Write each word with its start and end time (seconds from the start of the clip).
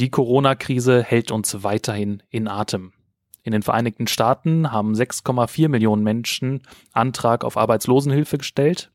Die 0.00 0.10
Corona-Krise 0.10 1.02
hält 1.02 1.32
uns 1.32 1.64
weiterhin 1.64 2.22
in 2.30 2.46
Atem. 2.46 2.92
In 3.42 3.50
den 3.50 3.62
Vereinigten 3.62 4.06
Staaten 4.06 4.70
haben 4.70 4.94
6,4 4.94 5.68
Millionen 5.68 6.04
Menschen 6.04 6.62
Antrag 6.92 7.42
auf 7.42 7.56
Arbeitslosenhilfe 7.56 8.38
gestellt, 8.38 8.92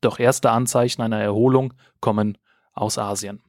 doch 0.00 0.18
erste 0.18 0.50
Anzeichen 0.50 1.02
einer 1.02 1.20
Erholung 1.20 1.74
kommen 2.00 2.38
aus 2.72 2.96
Asien. 2.96 3.42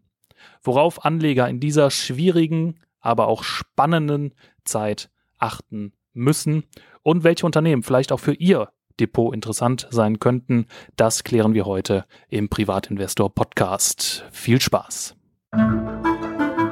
Worauf 0.62 1.06
Anleger 1.06 1.48
in 1.48 1.62
dieser 1.62 1.92
schwierigen, 1.92 2.82
aber 3.00 3.30
auch 3.30 3.44
spannenden 3.44 4.34
Zeit 4.66 5.10
achten 5.38 5.94
müssen 6.12 6.66
und 7.04 7.24
welche 7.24 7.46
Unternehmen 7.46 7.84
vielleicht 7.84 8.12
auch 8.12 8.20
für 8.20 8.34
ihr 8.34 8.68
Depot 9.00 9.34
interessant 9.34 9.88
sein 9.92 10.20
könnten, 10.20 10.66
das 10.98 11.24
klären 11.24 11.54
wir 11.54 11.66
heute 11.66 12.04
im 12.28 12.50
Privatinvestor 12.50 13.34
Podcast. 13.34 14.26
Viel 14.32 14.60
Spaß! 14.60 15.16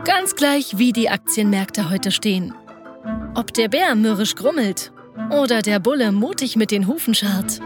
Ganz 0.06 0.36
gleich, 0.36 0.78
wie 0.78 0.94
die 0.94 1.10
Aktienmärkte 1.10 1.90
heute 1.90 2.12
stehen. 2.12 2.54
Ob 3.34 3.52
der 3.56 3.70
Bär 3.70 3.96
mürrisch 3.96 4.36
grummelt 4.36 4.94
oder 5.32 5.64
der 5.64 5.80
Bulle 5.80 6.12
mutig 6.12 6.56
mit 6.56 6.70
den 6.70 6.86
Hufen 6.86 7.16
scharrt. 7.16 7.60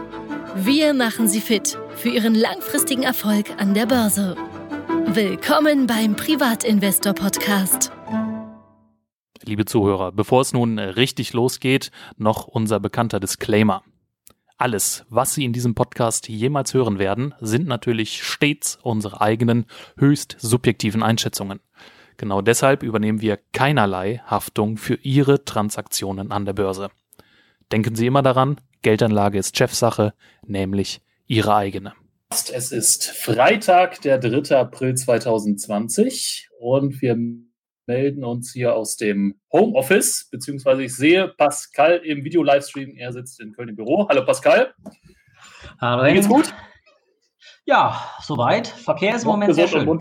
Wir 0.54 0.94
machen 0.94 1.28
Sie 1.28 1.42
fit 1.42 1.78
für 1.96 2.08
Ihren 2.08 2.34
langfristigen 2.34 3.02
Erfolg 3.02 3.50
an 3.58 3.74
der 3.74 3.84
Börse. 3.84 4.36
Willkommen 5.08 5.86
beim 5.86 6.16
Privatinvestor 6.16 7.12
Podcast. 7.12 7.92
Liebe 9.44 9.66
Zuhörer, 9.66 10.10
bevor 10.10 10.40
es 10.40 10.54
nun 10.54 10.78
richtig 10.78 11.34
losgeht, 11.34 11.90
noch 12.16 12.46
unser 12.46 12.80
bekannter 12.80 13.20
Disclaimer. 13.20 13.82
Alles, 14.56 15.04
was 15.10 15.34
Sie 15.34 15.44
in 15.44 15.52
diesem 15.52 15.74
Podcast 15.74 16.26
jemals 16.30 16.72
hören 16.72 16.98
werden, 16.98 17.34
sind 17.40 17.66
natürlich 17.66 18.22
stets 18.22 18.78
unsere 18.82 19.20
eigenen, 19.20 19.66
höchst 19.98 20.36
subjektiven 20.40 21.02
Einschätzungen. 21.02 21.60
Genau 22.16 22.42
deshalb 22.42 22.82
übernehmen 22.82 23.20
wir 23.20 23.38
keinerlei 23.52 24.22
Haftung 24.26 24.76
für 24.76 24.94
Ihre 25.02 25.44
Transaktionen 25.44 26.32
an 26.32 26.44
der 26.44 26.52
Börse. 26.52 26.90
Denken 27.72 27.94
Sie 27.94 28.06
immer 28.06 28.22
daran, 28.22 28.60
Geldanlage 28.82 29.38
ist 29.38 29.56
Chefsache, 29.56 30.14
nämlich 30.46 31.00
Ihre 31.26 31.54
eigene. 31.54 31.94
Es 32.30 32.72
ist 32.72 33.10
Freitag, 33.10 34.00
der 34.02 34.18
3. 34.18 34.56
April 34.56 34.94
2020 34.94 36.48
und 36.60 37.00
wir 37.00 37.16
melden 37.86 38.24
uns 38.24 38.52
hier 38.52 38.74
aus 38.74 38.96
dem 38.96 39.40
Homeoffice, 39.52 40.28
beziehungsweise 40.30 40.84
ich 40.84 40.94
sehe 40.94 41.28
Pascal 41.28 41.96
im 41.96 42.24
Video-Livestream. 42.24 42.94
Er 42.96 43.12
sitzt 43.12 43.40
in 43.40 43.52
Köln 43.52 43.70
im 43.70 43.76
Büro. 43.76 44.06
Hallo 44.08 44.24
Pascal. 44.24 44.72
Hallo. 45.80 46.12
Geht's 46.12 46.28
gut? 46.28 46.54
Ja, 47.64 48.00
soweit. 48.22 48.68
Verkehr 48.68 49.16
ist 49.16 49.22
im 49.22 49.30
Moment 49.30 49.54
sehr 49.54 49.66
schön. 49.66 50.00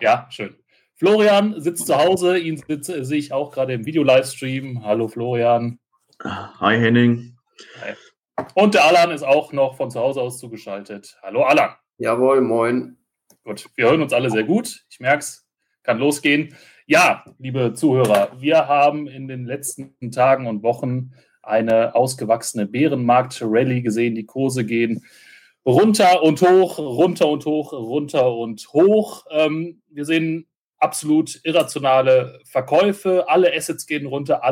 Ja, 0.00 0.26
schön. 0.30 0.56
Florian 1.04 1.60
sitzt 1.60 1.86
zu 1.86 1.98
Hause, 1.98 2.38
ihn 2.38 2.56
sitze, 2.56 3.04
sehe 3.04 3.18
ich 3.18 3.30
auch 3.30 3.50
gerade 3.50 3.74
im 3.74 3.84
Video-Livestream. 3.84 4.86
Hallo 4.86 5.06
Florian. 5.06 5.78
Hi 6.22 6.78
Henning. 6.78 7.36
Hi. 7.82 7.92
Und 8.54 8.72
der 8.72 8.86
Alan 8.86 9.10
ist 9.10 9.22
auch 9.22 9.52
noch 9.52 9.76
von 9.76 9.90
zu 9.90 10.00
Hause 10.00 10.22
aus 10.22 10.38
zugeschaltet. 10.38 11.18
Hallo 11.22 11.42
Alan. 11.42 11.74
Jawohl, 11.98 12.40
moin. 12.40 12.96
Gut, 13.44 13.68
wir 13.76 13.90
hören 13.90 14.00
uns 14.00 14.14
alle 14.14 14.30
sehr 14.30 14.44
gut. 14.44 14.86
Ich 14.88 14.98
merke 14.98 15.18
es, 15.18 15.46
kann 15.82 15.98
losgehen. 15.98 16.56
Ja, 16.86 17.22
liebe 17.38 17.74
Zuhörer, 17.74 18.40
wir 18.40 18.66
haben 18.66 19.06
in 19.06 19.28
den 19.28 19.44
letzten 19.44 20.10
Tagen 20.10 20.46
und 20.46 20.62
Wochen 20.62 21.12
eine 21.42 21.94
ausgewachsene 21.94 22.64
Bärenmarkt-Rallye 22.64 23.82
gesehen. 23.82 24.14
Die 24.14 24.24
Kurse 24.24 24.64
gehen 24.64 25.04
runter 25.66 26.22
und 26.22 26.40
hoch, 26.40 26.78
runter 26.78 27.28
und 27.28 27.44
hoch, 27.44 27.74
runter 27.74 28.34
und 28.34 28.66
hoch. 28.72 29.26
Ähm, 29.30 29.82
wir 29.90 30.06
sehen 30.06 30.46
absolut 30.78 31.40
irrationale 31.44 32.40
Verkäufe. 32.44 33.28
Alle 33.28 33.54
Assets 33.54 33.86
gehen 33.86 34.06
runter, 34.06 34.42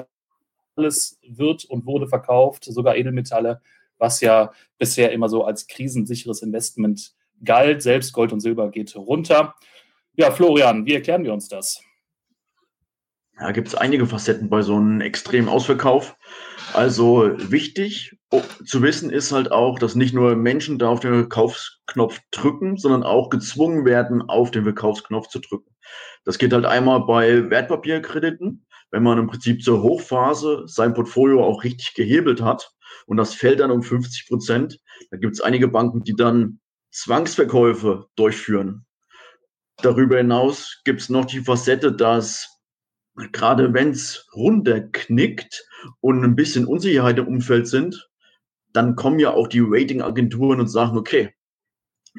alles 0.76 1.18
wird 1.22 1.64
und 1.64 1.86
wurde 1.86 2.08
verkauft, 2.08 2.64
sogar 2.64 2.96
Edelmetalle, 2.96 3.60
was 3.98 4.20
ja 4.20 4.52
bisher 4.78 5.12
immer 5.12 5.28
so 5.28 5.44
als 5.44 5.66
krisensicheres 5.66 6.42
Investment 6.42 7.14
galt. 7.44 7.82
Selbst 7.82 8.12
Gold 8.12 8.32
und 8.32 8.40
Silber 8.40 8.70
geht 8.70 8.94
runter. 8.96 9.54
Ja, 10.14 10.30
Florian, 10.30 10.86
wie 10.86 10.94
erklären 10.94 11.24
wir 11.24 11.32
uns 11.32 11.48
das? 11.48 11.82
Da 13.38 13.50
gibt 13.52 13.68
es 13.68 13.74
einige 13.74 14.06
Facetten 14.06 14.48
bei 14.48 14.62
so 14.62 14.76
einem 14.76 15.00
extremen 15.00 15.48
Ausverkauf. 15.48 16.16
Also 16.72 17.30
wichtig 17.36 18.16
oh, 18.30 18.42
zu 18.64 18.82
wissen 18.82 19.10
ist 19.10 19.32
halt 19.32 19.52
auch, 19.52 19.78
dass 19.78 19.94
nicht 19.94 20.14
nur 20.14 20.36
Menschen 20.36 20.78
da 20.78 20.88
auf 20.88 21.00
den 21.00 21.14
Verkaufsknopf 21.14 22.20
drücken, 22.30 22.76
sondern 22.76 23.02
auch 23.02 23.28
gezwungen 23.28 23.84
werden, 23.84 24.22
auf 24.22 24.50
den 24.50 24.64
Verkaufsknopf 24.64 25.28
zu 25.28 25.40
drücken. 25.40 25.70
Das 26.24 26.38
geht 26.38 26.52
halt 26.52 26.64
einmal 26.64 27.04
bei 27.04 27.50
Wertpapierkrediten, 27.50 28.66
wenn 28.90 29.02
man 29.02 29.18
im 29.18 29.26
Prinzip 29.26 29.62
zur 29.62 29.82
Hochphase 29.82 30.64
sein 30.66 30.94
Portfolio 30.94 31.44
auch 31.44 31.64
richtig 31.64 31.94
gehebelt 31.94 32.40
hat 32.40 32.72
und 33.06 33.16
das 33.16 33.34
fällt 33.34 33.60
dann 33.60 33.70
um 33.70 33.82
50 33.82 34.28
Prozent. 34.28 34.78
Da 35.10 35.16
gibt 35.16 35.34
es 35.34 35.40
einige 35.40 35.68
Banken, 35.68 36.02
die 36.04 36.14
dann 36.14 36.60
Zwangsverkäufe 36.90 38.06
durchführen. 38.16 38.86
Darüber 39.78 40.18
hinaus 40.18 40.80
gibt 40.84 41.00
es 41.00 41.08
noch 41.08 41.24
die 41.24 41.40
Facette, 41.40 41.92
dass 41.92 42.61
gerade 43.32 43.74
wenn 43.74 43.90
es 43.90 44.26
runterknickt 44.34 45.68
und 46.00 46.24
ein 46.24 46.36
bisschen 46.36 46.66
Unsicherheit 46.66 47.18
im 47.18 47.28
Umfeld 47.28 47.68
sind, 47.68 48.08
dann 48.72 48.96
kommen 48.96 49.18
ja 49.18 49.32
auch 49.32 49.48
die 49.48 49.62
Ratingagenturen 49.62 50.60
und 50.60 50.68
sagen, 50.68 50.96
okay, 50.96 51.34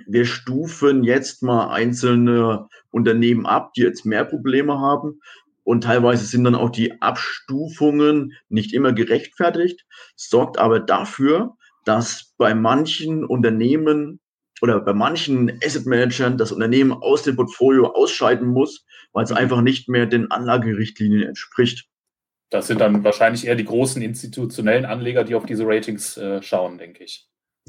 wir 0.08 0.26
stufen 0.26 1.04
jetzt 1.04 1.44
mal 1.44 1.72
einzelne 1.72 2.68
Unternehmen 2.92 3.46
ab, 3.46 3.74
die 3.74 3.82
jetzt 3.82 4.06
mehr 4.06 4.26
Probleme 4.26 4.80
haben. 4.80 5.22
Und 5.64 5.84
teilweise 5.86 6.26
sind 6.26 6.44
dann 6.44 6.56
auch 6.56 6.72
die 6.72 7.02
Abstufungen 7.02 8.34
nicht 8.50 8.74
immer 8.74 8.92
gerechtfertigt, 8.92 9.86
sorgt 10.16 10.58
aber 10.60 10.80
dafür, 10.80 11.56
dass 11.86 12.34
bei 12.38 12.54
manchen 12.54 13.24
Unternehmen 13.24 14.20
oder 14.62 14.80
bei 14.80 14.94
manchen 14.94 15.60
Asset 15.64 15.86
Managern 15.86 16.38
das 16.38 16.52
Unternehmen 16.52 16.94
aus 16.94 17.24
dem 17.24 17.36
Portfolio 17.36 17.88
ausscheiden 17.88 18.48
muss, 18.48 18.86
weil 19.12 19.24
es 19.24 19.32
mhm. 19.32 19.38
einfach 19.38 19.62
nicht 19.62 19.90
mehr 19.90 20.06
den 20.06 20.32
Anlagerichtlinien 20.32 21.24
entspricht. 21.24 21.88
Das 22.50 22.68
sind 22.68 22.82
dann 22.82 23.04
wahrscheinlich 23.04 23.48
eher 23.48 23.56
die 23.56 23.66
großen 23.66 24.02
institutionellen 24.02 24.86
Anleger, 24.86 25.24
die 25.24 25.36
auf 25.36 25.46
diese 25.46 25.66
Ratings 25.66 26.18
äh, 26.18 26.42
schauen, 26.44 26.78
denke 26.78 27.04
ich. 27.04 27.28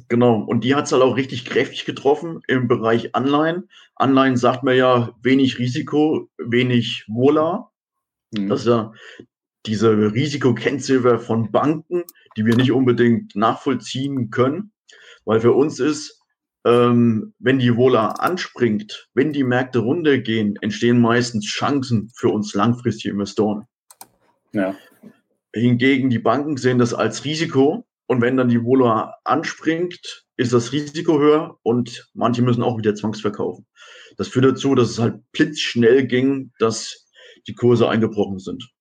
Genau, 0.09 0.41
und 0.41 0.65
die 0.65 0.75
hat 0.75 0.87
es 0.87 0.93
halt 0.93 1.03
auch 1.03 1.17
richtig 1.17 1.45
kräftig 1.45 1.85
getroffen 1.85 2.43
im 2.49 2.69
Bereich 2.69 3.15
Anleihen. 3.15 3.71
Anleihen 3.95 4.37
sagt 4.37 4.63
man 4.63 4.77
ja 4.77 5.15
wenig 5.23 5.59
Risiko, 5.59 6.29
wenig 6.37 7.05
Wohler. 7.09 7.71
Mhm. 8.33 8.49
Das 8.49 8.61
ist 8.61 8.67
ja 8.67 8.93
diese 9.67 10.13
Risikokennziffer 10.13 11.19
von 11.19 11.51
Banken, 11.51 12.03
die 12.37 12.45
wir 12.45 12.57
nicht 12.57 12.73
unbedingt 12.73 13.35
nachvollziehen 13.35 14.31
können. 14.31 14.73
Weil 15.25 15.41
für 15.41 15.53
uns 15.53 15.81
ist, 15.81 16.21
ähm, 16.65 17.35
wenn 17.39 17.59
die 17.59 17.77
Wohler 17.77 18.23
anspringt, 18.23 19.09
wenn 19.15 19.33
die 19.33 19.45
Märkte 19.45 19.81
runtergehen, 19.81 20.57
entstehen 20.61 21.01
meistens 21.01 21.47
Chancen 21.47 22.11
für 22.17 22.29
uns 22.29 22.55
langfristige 22.55 23.13
Investoren. 23.13 23.67
Ja. 24.53 24.75
Hingegen 25.55 26.11
die 26.11 26.19
Banken 26.19 26.57
sehen 26.57 26.79
das 26.79 26.95
als 26.95 27.25
Risiko 27.25 27.87
und 28.07 28.21
wenn 28.21 28.37
dann 28.37 28.49
die 28.49 28.63
Vola 28.63 29.15
anspringt, 29.25 30.25
ist 30.37 30.53
das 30.53 30.73
Risiko 30.73 31.19
höher 31.19 31.59
und 31.63 32.11
manche 32.13 32.43
müssen 32.43 32.63
auch 32.63 32.77
wieder 32.77 32.95
zwangsverkaufen. 32.95 33.67
Das 34.17 34.29
führt 34.29 34.45
dazu, 34.45 34.75
dass 34.75 34.91
es 34.91 34.99
halt 34.99 35.21
blitzschnell 35.33 36.07
ging, 36.07 36.53
dass 36.59 37.07
die 37.47 37.55
Kurse 37.55 37.89
eingebrochen 37.89 38.39
sind. 38.39 38.74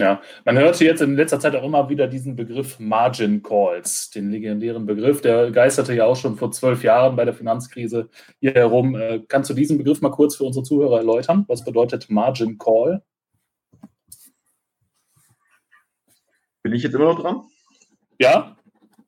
Ja, 0.00 0.22
man 0.46 0.58
hörte 0.58 0.84
jetzt 0.84 1.02
in 1.02 1.14
letzter 1.14 1.38
Zeit 1.38 1.54
auch 1.54 1.62
immer 1.62 1.88
wieder 1.90 2.06
diesen 2.06 2.34
Begriff 2.34 2.80
Margin 2.80 3.42
Calls, 3.42 4.10
den 4.10 4.30
legendären 4.30 4.86
Begriff, 4.86 5.20
der 5.20 5.50
geisterte 5.50 5.94
ja 5.94 6.06
auch 6.06 6.16
schon 6.16 6.36
vor 6.36 6.50
zwölf 6.52 6.82
Jahren 6.82 7.16
bei 7.16 7.26
der 7.26 7.34
Finanzkrise 7.34 8.08
hier 8.40 8.54
herum. 8.54 8.94
Äh, 8.96 9.20
kannst 9.28 9.50
du 9.50 9.54
diesen 9.54 9.76
Begriff 9.76 10.00
mal 10.00 10.10
kurz 10.10 10.36
für 10.36 10.44
unsere 10.44 10.64
Zuhörer 10.64 10.98
erläutern? 10.98 11.44
Was 11.48 11.64
bedeutet 11.64 12.08
Margin 12.08 12.56
Call? 12.56 13.02
Bin 16.62 16.72
ich 16.72 16.82
jetzt 16.82 16.94
immer 16.94 17.12
noch 17.12 17.20
dran? 17.20 17.42
Ja? 18.18 18.56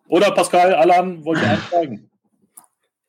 Oder 0.08 0.30
Pascal, 0.32 0.74
Alan, 0.74 1.24
wollt 1.24 1.40
ihr 1.40 1.48
einsteigen? 1.48 2.11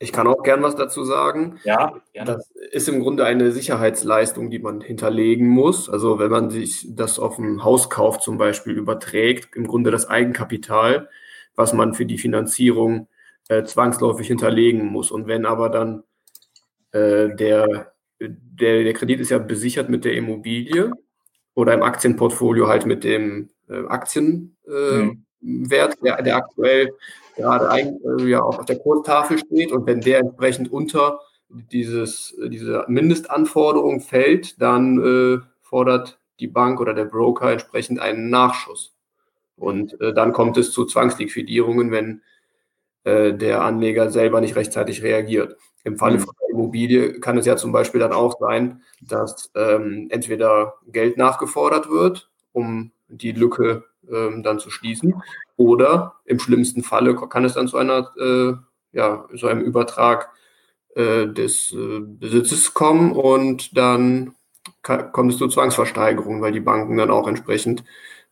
Ich 0.04 0.12
kann 0.12 0.28
auch 0.28 0.44
gern 0.44 0.62
was 0.62 0.76
dazu 0.76 1.06
sagen. 1.06 1.62
Ja, 1.64 1.94
gerne. 2.12 2.34
Das 2.34 2.52
ist 2.72 2.90
im 2.90 3.00
Grunde 3.00 3.24
eine 3.24 3.54
Sicherheitsleistung, 3.54 4.50
die 4.50 4.60
man 4.60 4.82
hinterlegen 4.82 5.48
muss. 5.48 5.90
Also 5.90 6.20
wenn 6.20 6.30
man 6.30 6.50
sich 6.50 6.86
das 6.90 7.20
auf 7.20 7.38
dem 7.38 7.64
Hauskauf 7.64 8.20
zum 8.20 8.38
Beispiel 8.38 8.74
überträgt, 8.74 9.56
im 9.56 9.66
Grunde 9.66 9.92
das 9.92 10.10
Eigenkapital, 10.10 11.08
was 11.56 11.72
man 11.72 11.94
für 11.94 12.06
die 12.06 12.18
Finanzierung 12.18 13.08
äh, 13.48 13.64
zwangsläufig 13.64 14.28
hinterlegen 14.28 14.88
muss. 14.88 15.10
Und 15.10 15.28
wenn 15.28 15.46
aber 15.46 15.70
dann 15.70 16.04
äh, 16.92 17.34
der, 17.34 17.94
der, 18.20 18.84
der 18.84 18.94
Kredit 18.94 19.22
ist 19.22 19.30
ja 19.32 19.38
besichert 19.38 19.88
mit 19.88 20.04
der 20.04 20.16
Immobilie 20.16 20.92
oder 21.54 21.74
im 21.74 21.82
Aktienportfolio 21.82 22.68
halt 22.68 22.86
mit 22.86 23.06
dem 23.06 23.52
äh, 23.70 23.86
Aktien. 23.88 24.58
Äh, 24.68 24.98
mhm. 24.98 25.26
Der, 25.40 25.90
der 26.22 26.36
aktuell 26.36 26.92
gerade 27.35 27.97
äh, 28.19 28.30
ja, 28.30 28.41
auf 28.41 28.65
der 28.65 28.80
Kurstafel 28.80 29.38
steht. 29.39 29.71
Und 29.71 29.85
wenn 29.85 30.01
der 30.01 30.19
entsprechend 30.19 30.71
unter 30.71 31.19
dieses, 31.50 32.35
diese 32.47 32.85
Mindestanforderung 32.88 34.01
fällt, 34.01 34.62
dann 34.62 35.00
äh, 35.00 35.45
fordert 35.62 36.19
die 36.39 36.47
Bank 36.47 36.80
oder 36.80 36.94
der 36.94 37.06
Broker 37.06 37.51
entsprechend 37.51 38.00
einen 38.00 38.30
Nachschuss. 38.30 38.95
Und 39.56 40.00
äh, 40.01 40.13
dann 40.13 40.33
kommt 40.33 40.57
es 40.57 40.71
zu 40.71 40.85
Zwangsliquidierungen, 40.85 41.91
wenn 41.91 42.21
äh, 43.03 43.33
der 43.33 43.62
Anleger 43.62 44.09
selber 44.09 44.41
nicht 44.41 44.56
rechtzeitig 44.56 45.03
reagiert. 45.03 45.57
Im 45.83 45.97
Falle 45.97 46.18
mhm. 46.18 46.21
von 46.21 46.35
der 46.39 46.50
Immobilie 46.50 47.19
kann 47.19 47.38
es 47.38 47.45
ja 47.45 47.56
zum 47.56 47.71
Beispiel 47.71 48.00
dann 48.00 48.13
auch 48.13 48.39
sein, 48.39 48.81
dass 49.01 49.51
ähm, 49.56 50.07
entweder 50.09 50.75
Geld 50.88 51.18
nachgefordert 51.18 51.89
wird, 51.89 52.30
um 52.51 52.91
die 53.09 53.31
Lücke 53.31 53.83
ähm, 54.09 54.44
dann 54.44 54.59
zu 54.59 54.69
schließen, 54.69 55.21
oder 55.56 56.16
im 56.26 56.40
schlimmsten 56.40 56.84
Falle 56.84 57.16
kann 57.16 57.46
es 57.46 57.54
dann 57.54 57.68
zu 57.68 57.78
einer, 57.78 58.12
äh, 58.20 58.54
ja, 58.92 59.28
so 59.34 59.48
einem 59.48 59.62
Übertrag 59.62 60.30
äh, 60.96 61.28
des 61.28 61.74
äh, 61.74 62.00
Besitzes 62.02 62.74
kommen 62.74 63.12
und 63.12 63.78
dann 63.78 64.36
kann, 64.82 65.12
kommt 65.12 65.32
es 65.32 65.38
zu 65.38 65.48
Zwangsversteigerungen, 65.48 66.42
weil 66.42 66.52
die 66.52 66.60
Banken 66.60 66.98
dann 66.98 67.12
auch 67.12 67.28
entsprechend 67.28 67.84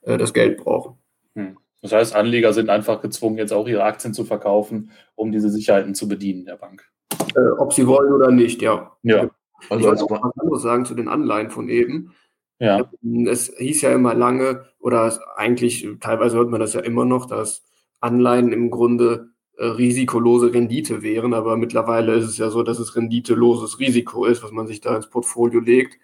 äh, 0.02 0.18
das 0.18 0.34
Geld 0.34 0.58
brauchen. 0.58 0.98
Hm. 1.36 1.58
Das 1.82 1.92
heißt, 1.92 2.16
Anleger 2.16 2.54
sind 2.54 2.70
einfach 2.70 3.02
gezwungen, 3.02 3.38
jetzt 3.38 3.54
auch 3.54 3.68
ihre 3.68 3.84
Aktien 3.84 4.14
zu 4.14 4.24
verkaufen, 4.24 4.92
um 5.16 5.32
diese 5.32 5.50
Sicherheiten 5.50 5.96
zu 5.96 6.08
bedienen 6.08 6.46
der 6.46 6.58
Bank. 6.58 6.88
Äh, 7.36 7.52
ob 7.58 7.74
sie 7.74 7.88
wollen 7.88 8.14
oder 8.14 8.32
nicht, 8.32 8.62
ja. 8.62 8.96
Ja. 9.04 9.30
Also 9.70 9.80
ich 9.80 9.88
wollte 9.88 10.04
auch 10.04 10.24
was 10.24 10.40
anderes 10.40 10.62
sagen 10.62 10.86
zu 10.86 10.96
den 10.96 11.08
Anleihen 11.08 11.50
von 11.50 11.70
eben. 11.70 12.14
Ja. 12.62 12.92
Es 13.26 13.52
hieß 13.58 13.82
ja 13.82 13.92
immer 13.92 14.14
lange, 14.14 14.66
oder 14.80 15.12
eigentlich, 15.36 15.88
teilweise 16.00 16.38
hört 16.38 16.52
man 16.52 16.60
das 16.60 16.74
ja 16.74 16.82
immer 16.82 17.06
noch, 17.06 17.26
dass 17.26 17.64
Anleihen 18.02 18.54
im 18.54 18.70
Grunde 18.70 19.32
äh, 19.58 19.66
risikolose 19.66 20.54
Rendite 20.54 21.02
wären, 21.02 21.34
aber 21.34 21.58
mittlerweile 21.58 22.14
ist 22.14 22.26
es 22.26 22.38
ja 22.38 22.52
so, 22.52 22.62
dass 22.62 22.78
es 22.78 22.96
renditeloses 22.96 23.80
Risiko 23.80 24.26
ist, 24.26 24.44
was 24.44 24.52
man 24.52 24.68
sich 24.68 24.80
da 24.80 24.96
ins 24.96 25.10
Portfolio 25.10 25.60
legt. 25.60 25.98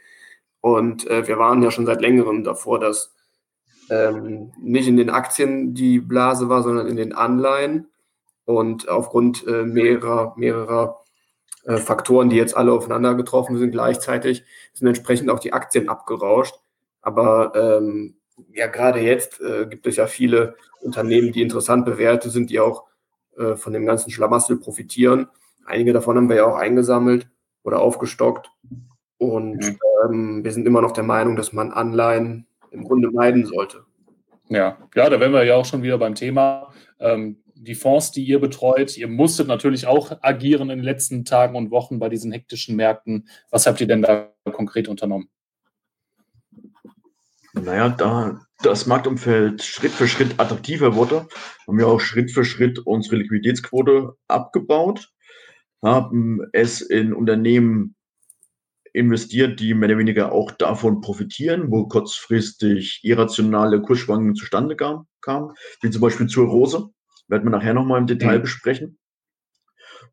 Und 0.60 1.06
äh, 1.06 1.28
wir 1.28 1.38
waren 1.38 1.62
ja 1.62 1.70
schon 1.70 1.86
seit 1.86 2.02
längerem 2.02 2.44
davor, 2.44 2.80
dass 2.80 3.16
ähm, 3.92 4.52
nicht 4.60 4.88
in 4.88 4.98
den 4.98 5.12
Aktien 5.12 5.76
die 5.76 6.00
Blase 6.00 6.50
war, 6.50 6.64
sondern 6.64 6.88
in 6.88 6.96
den 6.96 7.14
Anleihen. 7.14 7.88
Und 8.46 8.90
aufgrund 8.90 9.46
äh, 9.46 9.64
mehrerer, 9.64 10.34
mehrerer 10.38 11.04
äh, 11.68 11.78
Faktoren, 11.78 12.30
die 12.30 12.38
jetzt 12.38 12.56
alle 12.56 12.72
aufeinander 12.72 13.14
getroffen 13.14 13.58
sind 13.58 13.72
gleichzeitig, 13.72 14.44
sind 14.74 14.88
entsprechend 14.88 15.30
auch 15.30 15.40
die 15.40 15.52
Aktien 15.52 15.90
abgerauscht. 15.90 16.56
Aber 17.02 17.52
ähm, 17.56 18.16
ja, 18.54 18.68
gerade 18.68 19.02
jetzt 19.02 19.42
äh, 19.42 19.68
gibt 19.68 19.86
es 19.86 19.98
ja 19.98 20.08
viele 20.08 20.56
Unternehmen, 20.80 21.34
die 21.34 21.42
interessant 21.42 21.86
bewertet 21.86 22.32
sind, 22.32 22.50
die 22.50 22.62
auch 22.62 22.86
äh, 23.38 23.56
von 23.56 23.74
dem 23.74 23.86
ganzen 23.86 24.12
Schlamassel 24.12 24.58
profitieren. 24.58 25.28
Einige 25.66 25.92
davon 25.92 26.16
haben 26.16 26.30
wir 26.30 26.38
ja 26.38 26.46
auch 26.46 26.56
eingesammelt 26.56 27.28
oder 27.64 27.82
aufgestockt. 27.82 28.50
Und 29.18 29.58
mhm. 29.58 29.80
ähm, 30.06 30.44
wir 30.46 30.52
sind 30.54 30.66
immer 30.68 30.82
noch 30.82 30.92
der 30.92 31.04
Meinung, 31.04 31.36
dass 31.36 31.52
man 31.52 31.72
Anleihen 31.74 32.48
im 32.72 32.86
Grunde 32.86 33.12
meiden 33.12 33.46
sollte. 33.46 33.84
Ja, 34.48 34.78
ja, 34.96 35.10
da 35.10 35.20
wären 35.20 35.34
wir 35.34 35.44
ja 35.44 35.56
auch 35.56 35.66
schon 35.66 35.84
wieder 35.84 35.98
beim 35.98 36.16
Thema. 36.16 36.72
Ähm, 37.00 37.44
die 37.60 37.76
Fonds, 37.76 38.12
die 38.12 38.24
ihr 38.24 38.40
betreut, 38.40 38.98
ihr 38.98 39.08
musstet 39.08 39.48
natürlich 39.48 39.88
auch 39.88 40.12
agieren 40.22 40.70
in 40.70 40.80
den 40.80 40.86
letzten 40.86 41.26
Tagen 41.26 41.56
und 41.56 41.72
Wochen 41.72 42.00
bei 42.00 42.10
diesen 42.10 42.32
hektischen 42.32 42.76
Märkten. 42.76 43.28
Was 43.50 43.66
habt 43.66 43.82
ihr 43.82 43.88
denn 43.88 44.02
da 44.02 44.32
konkret 44.52 44.88
unternommen? 44.88 45.30
Naja, 47.54 47.90
da 47.90 48.40
das 48.62 48.86
Marktumfeld 48.86 49.64
Schritt 49.64 49.92
für 49.92 50.08
Schritt 50.08 50.40
attraktiver 50.40 50.96
wurde, 50.96 51.28
haben 51.68 51.78
wir 51.78 51.88
auch 51.88 52.00
Schritt 52.00 52.32
für 52.32 52.46
Schritt 52.46 52.80
unsere 52.80 53.18
Liquiditätsquote 53.18 54.14
abgebaut, 54.28 55.10
haben 55.82 56.42
es 56.54 56.82
in 56.82 57.14
Unternehmen 57.14 57.96
investiert, 58.94 59.60
die 59.60 59.74
mehr 59.74 59.90
oder 59.90 60.00
weniger 60.00 60.32
auch 60.32 60.52
davon 60.52 61.02
profitieren, 61.02 61.72
wo 61.72 61.88
kurzfristig 61.88 63.02
irrationale 63.04 63.82
Kursschwankungen 63.82 64.36
zustande 64.36 64.76
kamen, 64.76 65.54
wie 65.82 65.90
zum 65.90 66.02
Beispiel 66.02 66.28
zur 66.28 66.48
Rose, 66.48 66.90
werden 67.28 67.44
wir 67.44 67.52
nachher 67.52 67.74
nochmal 67.74 68.00
im 68.00 68.08
Detail 68.08 68.38
mhm. 68.38 68.42
besprechen. 68.44 69.00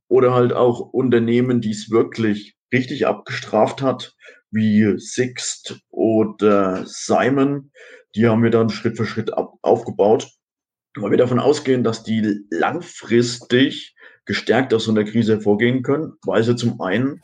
Oder 0.09 0.35
halt 0.35 0.53
auch 0.53 0.81
Unternehmen, 0.81 1.61
die 1.61 1.71
es 1.71 1.91
wirklich 1.91 2.57
richtig 2.73 3.07
abgestraft 3.07 3.83
hat, 3.83 4.15
wie 4.51 4.99
Sixt 4.99 5.81
oder 5.91 6.85
Simon, 6.87 7.73
die 8.15 8.27
haben 8.27 8.43
wir 8.43 8.51
dann 8.51 8.71
Schritt 8.71 8.97
für 8.97 9.07
Schritt 9.07 9.33
ab, 9.33 9.55
aufgebaut, 9.63 10.31
weil 10.97 11.11
wir 11.11 11.19
davon 11.19 11.41
ausgehen, 11.41 11.83
dass 11.83 12.05
die 12.05 12.47
langfristig 12.51 13.95
gestärkt 14.27 14.73
aus 14.73 14.85
so 14.85 14.93
einer 14.93 15.05
Krise 15.05 15.35
hervorgehen 15.35 15.83
können, 15.83 16.15
weil 16.25 16.43
sie 16.45 16.57
zum 16.57 16.81
einen 16.81 17.21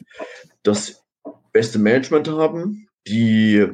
das 0.63 1.05
beste 1.53 1.79
Management 1.79 2.29
haben, 2.29 2.89
die 3.07 3.67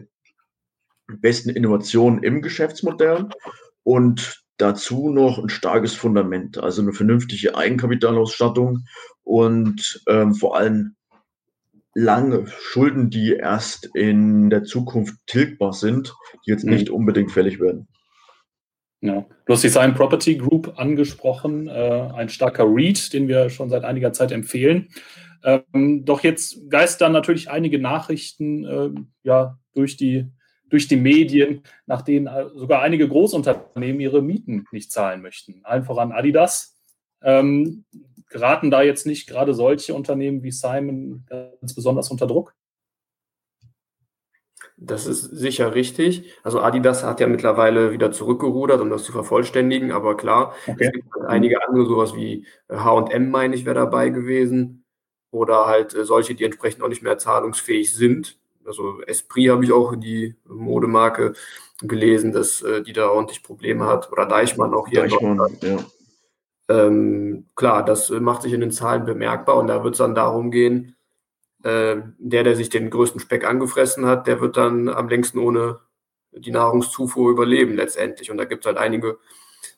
besten 1.08 1.50
Innovationen 1.50 2.22
im 2.22 2.42
Geschäftsmodell 2.42 3.28
und 3.82 4.45
dazu 4.56 5.10
noch 5.10 5.38
ein 5.38 5.48
starkes 5.48 5.94
Fundament, 5.94 6.58
also 6.58 6.82
eine 6.82 6.92
vernünftige 6.92 7.56
Eigenkapitalausstattung 7.56 8.84
und 9.22 10.02
ähm, 10.08 10.34
vor 10.34 10.56
allem 10.56 10.96
lange 11.94 12.46
Schulden, 12.46 13.08
die 13.10 13.32
erst 13.32 13.88
in 13.94 14.50
der 14.50 14.64
Zukunft 14.64 15.14
tilgbar 15.26 15.72
sind, 15.72 16.14
die 16.44 16.50
jetzt 16.50 16.64
nicht 16.64 16.90
mhm. 16.90 16.94
unbedingt 16.94 17.32
fällig 17.32 17.58
werden. 17.58 17.88
Ja. 19.00 19.26
Du 19.46 19.52
hast 19.52 19.62
die 19.62 19.68
Sign 19.68 19.94
Property 19.94 20.36
Group 20.36 20.74
angesprochen, 20.76 21.68
äh, 21.68 22.10
ein 22.14 22.28
starker 22.28 22.64
REIT, 22.66 23.12
den 23.12 23.28
wir 23.28 23.50
schon 23.50 23.70
seit 23.70 23.84
einiger 23.84 24.12
Zeit 24.12 24.32
empfehlen. 24.32 24.88
Ähm, 25.44 26.04
doch 26.04 26.22
jetzt 26.22 26.68
geistern 26.70 27.12
natürlich 27.12 27.50
einige 27.50 27.78
Nachrichten 27.78 28.64
äh, 28.64 28.90
ja, 29.22 29.58
durch, 29.74 29.96
die, 29.96 30.26
durch 30.68 30.88
die 30.88 30.96
Medien, 30.96 31.62
nach 31.86 32.02
denen 32.02 32.26
äh, 32.26 32.48
sogar 32.54 32.82
einige 32.82 33.08
Großunternehmen 33.08 34.00
ihre 34.00 34.22
Mieten 34.22 34.66
nicht 34.72 34.90
zahlen 34.92 35.22
möchten. 35.22 35.60
Allen 35.64 35.84
voran 35.84 36.12
Adidas. 36.12 36.76
Ähm, 37.22 37.84
geraten 38.28 38.70
da 38.70 38.82
jetzt 38.82 39.06
nicht 39.06 39.28
gerade 39.28 39.54
solche 39.54 39.94
Unternehmen 39.94 40.42
wie 40.42 40.50
Simon 40.50 41.24
ganz 41.28 41.74
besonders 41.74 42.10
unter 42.10 42.26
Druck? 42.26 42.54
Das 44.78 45.06
ist 45.06 45.22
sicher 45.22 45.74
richtig. 45.74 46.30
Also 46.42 46.60
Adidas 46.60 47.02
hat 47.02 47.20
ja 47.20 47.26
mittlerweile 47.26 47.92
wieder 47.92 48.12
zurückgerudert, 48.12 48.80
um 48.80 48.90
das 48.90 49.04
zu 49.04 49.12
vervollständigen. 49.12 49.90
Aber 49.90 50.18
klar, 50.18 50.54
okay. 50.66 50.86
es 50.86 50.92
gibt 50.92 51.08
einige 51.26 51.66
andere, 51.66 51.86
sowas 51.86 52.14
wie 52.14 52.46
H&M, 52.70 53.30
meine 53.30 53.54
ich, 53.54 53.64
wäre 53.64 53.74
dabei 53.74 54.10
gewesen 54.10 54.84
oder 55.30 55.66
halt 55.66 55.94
äh, 55.94 56.04
solche, 56.04 56.34
die 56.34 56.44
entsprechend 56.44 56.82
auch 56.82 56.88
nicht 56.88 57.02
mehr 57.02 57.16
zahlungsfähig 57.16 57.94
sind. 57.94 58.38
Also 58.66 59.00
Esprit 59.02 59.50
habe 59.50 59.64
ich 59.64 59.72
auch 59.72 59.96
die 59.96 60.34
Modemarke 60.44 61.34
gelesen, 61.82 62.32
dass 62.32 62.62
äh, 62.62 62.82
die 62.82 62.92
da 62.92 63.08
ordentlich 63.08 63.42
Probleme 63.42 63.86
hat. 63.86 64.10
Oder 64.12 64.26
Deichmann 64.26 64.74
auch 64.74 64.88
hier. 64.88 65.02
Deichmann, 65.02 65.40
ja. 65.60 65.78
Ähm, 66.68 67.46
klar, 67.54 67.84
das 67.84 68.10
äh, 68.10 68.18
macht 68.18 68.42
sich 68.42 68.52
in 68.52 68.60
den 68.60 68.72
Zahlen 68.72 69.04
bemerkbar 69.04 69.56
und 69.56 69.68
da 69.68 69.84
wird 69.84 69.94
es 69.94 69.98
dann 69.98 70.16
darum 70.16 70.50
gehen, 70.50 70.96
äh, 71.62 71.96
der, 72.18 72.42
der 72.42 72.56
sich 72.56 72.70
den 72.70 72.90
größten 72.90 73.20
Speck 73.20 73.46
angefressen 73.46 74.06
hat, 74.06 74.26
der 74.26 74.40
wird 74.40 74.56
dann 74.56 74.88
am 74.88 75.08
längsten 75.08 75.38
ohne 75.38 75.78
die 76.32 76.50
Nahrungszufuhr 76.50 77.30
überleben 77.30 77.76
letztendlich. 77.76 78.30
Und 78.30 78.38
da 78.38 78.44
gibt 78.44 78.64
es 78.64 78.66
halt 78.66 78.78
einige 78.78 79.18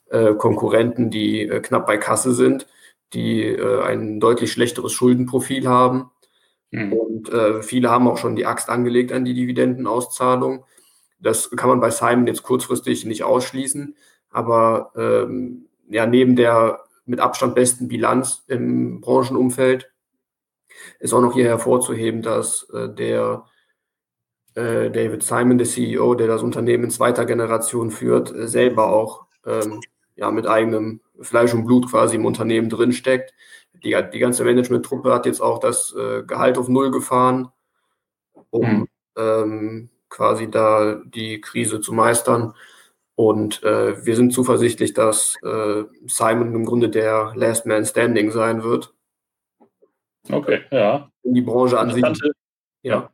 äh, 0.09 0.33
Konkurrenten, 0.33 1.11
die 1.11 1.43
äh, 1.43 1.59
knapp 1.59 1.85
bei 1.85 1.97
Kasse 1.97 2.33
sind 2.33 2.65
die 3.13 3.43
äh, 3.43 3.81
ein 3.81 4.19
deutlich 4.19 4.51
schlechteres 4.51 4.93
Schuldenprofil 4.93 5.67
haben. 5.67 6.11
Mhm. 6.71 6.93
Und 6.93 7.29
äh, 7.29 7.61
viele 7.63 7.89
haben 7.89 8.07
auch 8.07 8.17
schon 8.17 8.35
die 8.35 8.45
Axt 8.45 8.69
angelegt 8.69 9.11
an 9.11 9.25
die 9.25 9.33
Dividendenauszahlung. 9.33 10.65
Das 11.19 11.49
kann 11.51 11.69
man 11.69 11.79
bei 11.79 11.89
Simon 11.89 12.27
jetzt 12.27 12.43
kurzfristig 12.43 13.05
nicht 13.05 13.23
ausschließen. 13.23 13.95
Aber 14.29 14.91
ähm, 14.95 15.65
ja, 15.89 16.05
neben 16.05 16.35
der 16.35 16.83
mit 17.05 17.19
Abstand 17.19 17.55
besten 17.55 17.87
Bilanz 17.87 18.43
im 18.47 19.01
Branchenumfeld 19.01 19.91
ist 20.99 21.13
auch 21.13 21.21
noch 21.21 21.33
hier 21.33 21.45
hervorzuheben, 21.45 22.21
dass 22.21 22.69
äh, 22.71 22.87
der 22.87 23.45
äh, 24.55 24.91
David 24.91 25.23
Simon, 25.23 25.57
der 25.57 25.67
CEO, 25.67 26.15
der 26.15 26.27
das 26.27 26.43
Unternehmen 26.43 26.85
in 26.85 26.89
zweiter 26.91 27.25
Generation 27.25 27.91
führt, 27.91 28.33
äh, 28.33 28.47
selber 28.47 28.93
auch 28.93 29.25
ähm, 29.45 29.81
ja, 30.15 30.31
mit 30.31 30.47
eigenem 30.47 31.01
Fleisch 31.19 31.53
und 31.53 31.65
Blut 31.65 31.89
quasi 31.89 32.15
im 32.15 32.25
Unternehmen 32.25 32.69
drinsteckt. 32.69 33.33
Die, 33.83 33.95
die 34.13 34.19
ganze 34.19 34.43
Management-Truppe 34.43 35.13
hat 35.13 35.25
jetzt 35.25 35.41
auch 35.41 35.59
das 35.59 35.93
äh, 35.93 36.23
Gehalt 36.23 36.57
auf 36.57 36.67
Null 36.67 36.91
gefahren, 36.91 37.49
um 38.49 38.79
mhm. 38.79 38.87
ähm, 39.17 39.89
quasi 40.09 40.49
da 40.49 41.01
die 41.05 41.39
Krise 41.41 41.81
zu 41.81 41.93
meistern. 41.93 42.53
Und 43.15 43.63
äh, 43.63 44.05
wir 44.05 44.15
sind 44.15 44.33
zuversichtlich, 44.33 44.93
dass 44.93 45.35
äh, 45.43 45.83
Simon 46.05 46.55
im 46.55 46.65
Grunde 46.65 46.89
der 46.89 47.33
Last 47.35 47.65
Man 47.65 47.85
Standing 47.85 48.31
sein 48.31 48.63
wird. 48.63 48.93
Okay, 50.31 50.61
ja. 50.71 51.11
In 51.23 51.33
die 51.33 51.41
Branche 51.41 51.77
an 51.77 51.91
sich. 51.91 52.03
Ja. 52.81 53.11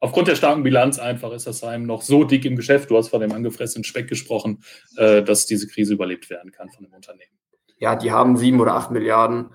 Aufgrund 0.00 0.26
der 0.26 0.34
starken 0.34 0.64
Bilanz 0.64 0.98
einfach 0.98 1.30
ist 1.30 1.46
das 1.46 1.62
Heim 1.62 1.86
noch 1.86 2.02
so 2.02 2.24
dick 2.24 2.44
im 2.44 2.56
Geschäft, 2.56 2.90
du 2.90 2.96
hast 2.96 3.10
von 3.10 3.20
dem 3.20 3.30
angefressenen 3.30 3.84
Speck 3.84 4.08
gesprochen, 4.08 4.64
äh, 4.96 5.22
dass 5.22 5.46
diese 5.46 5.68
Krise 5.68 5.94
überlebt 5.94 6.28
werden 6.28 6.50
kann 6.50 6.70
von 6.70 6.84
dem 6.84 6.92
Unternehmen. 6.92 7.38
Ja, 7.78 7.94
die 7.94 8.10
haben 8.10 8.36
sieben 8.36 8.60
oder 8.60 8.74
acht 8.74 8.90
Milliarden 8.90 9.50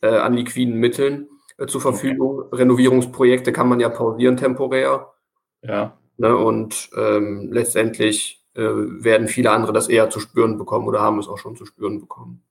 äh, 0.00 0.08
an 0.08 0.34
liquiden 0.34 0.74
Mitteln 0.74 1.28
äh, 1.58 1.66
zur 1.66 1.80
Verfügung. 1.80 2.40
Okay. 2.40 2.56
Renovierungsprojekte 2.56 3.52
kann 3.52 3.68
man 3.68 3.80
ja 3.80 3.88
pausieren 3.88 4.36
temporär. 4.36 5.12
Ja. 5.62 5.98
Ne? 6.16 6.36
Und 6.36 6.90
ähm, 6.96 7.48
letztendlich 7.52 8.44
äh, 8.54 8.62
werden 8.62 9.28
viele 9.28 9.50
andere 9.50 9.72
das 9.72 9.88
eher 9.88 10.10
zu 10.10 10.20
spüren 10.20 10.58
bekommen 10.58 10.86
oder 10.86 11.00
haben 11.00 11.18
es 11.18 11.28
auch 11.28 11.38
schon 11.38 11.56
zu 11.56 11.64
spüren 11.64 12.00
bekommen. 12.00 12.42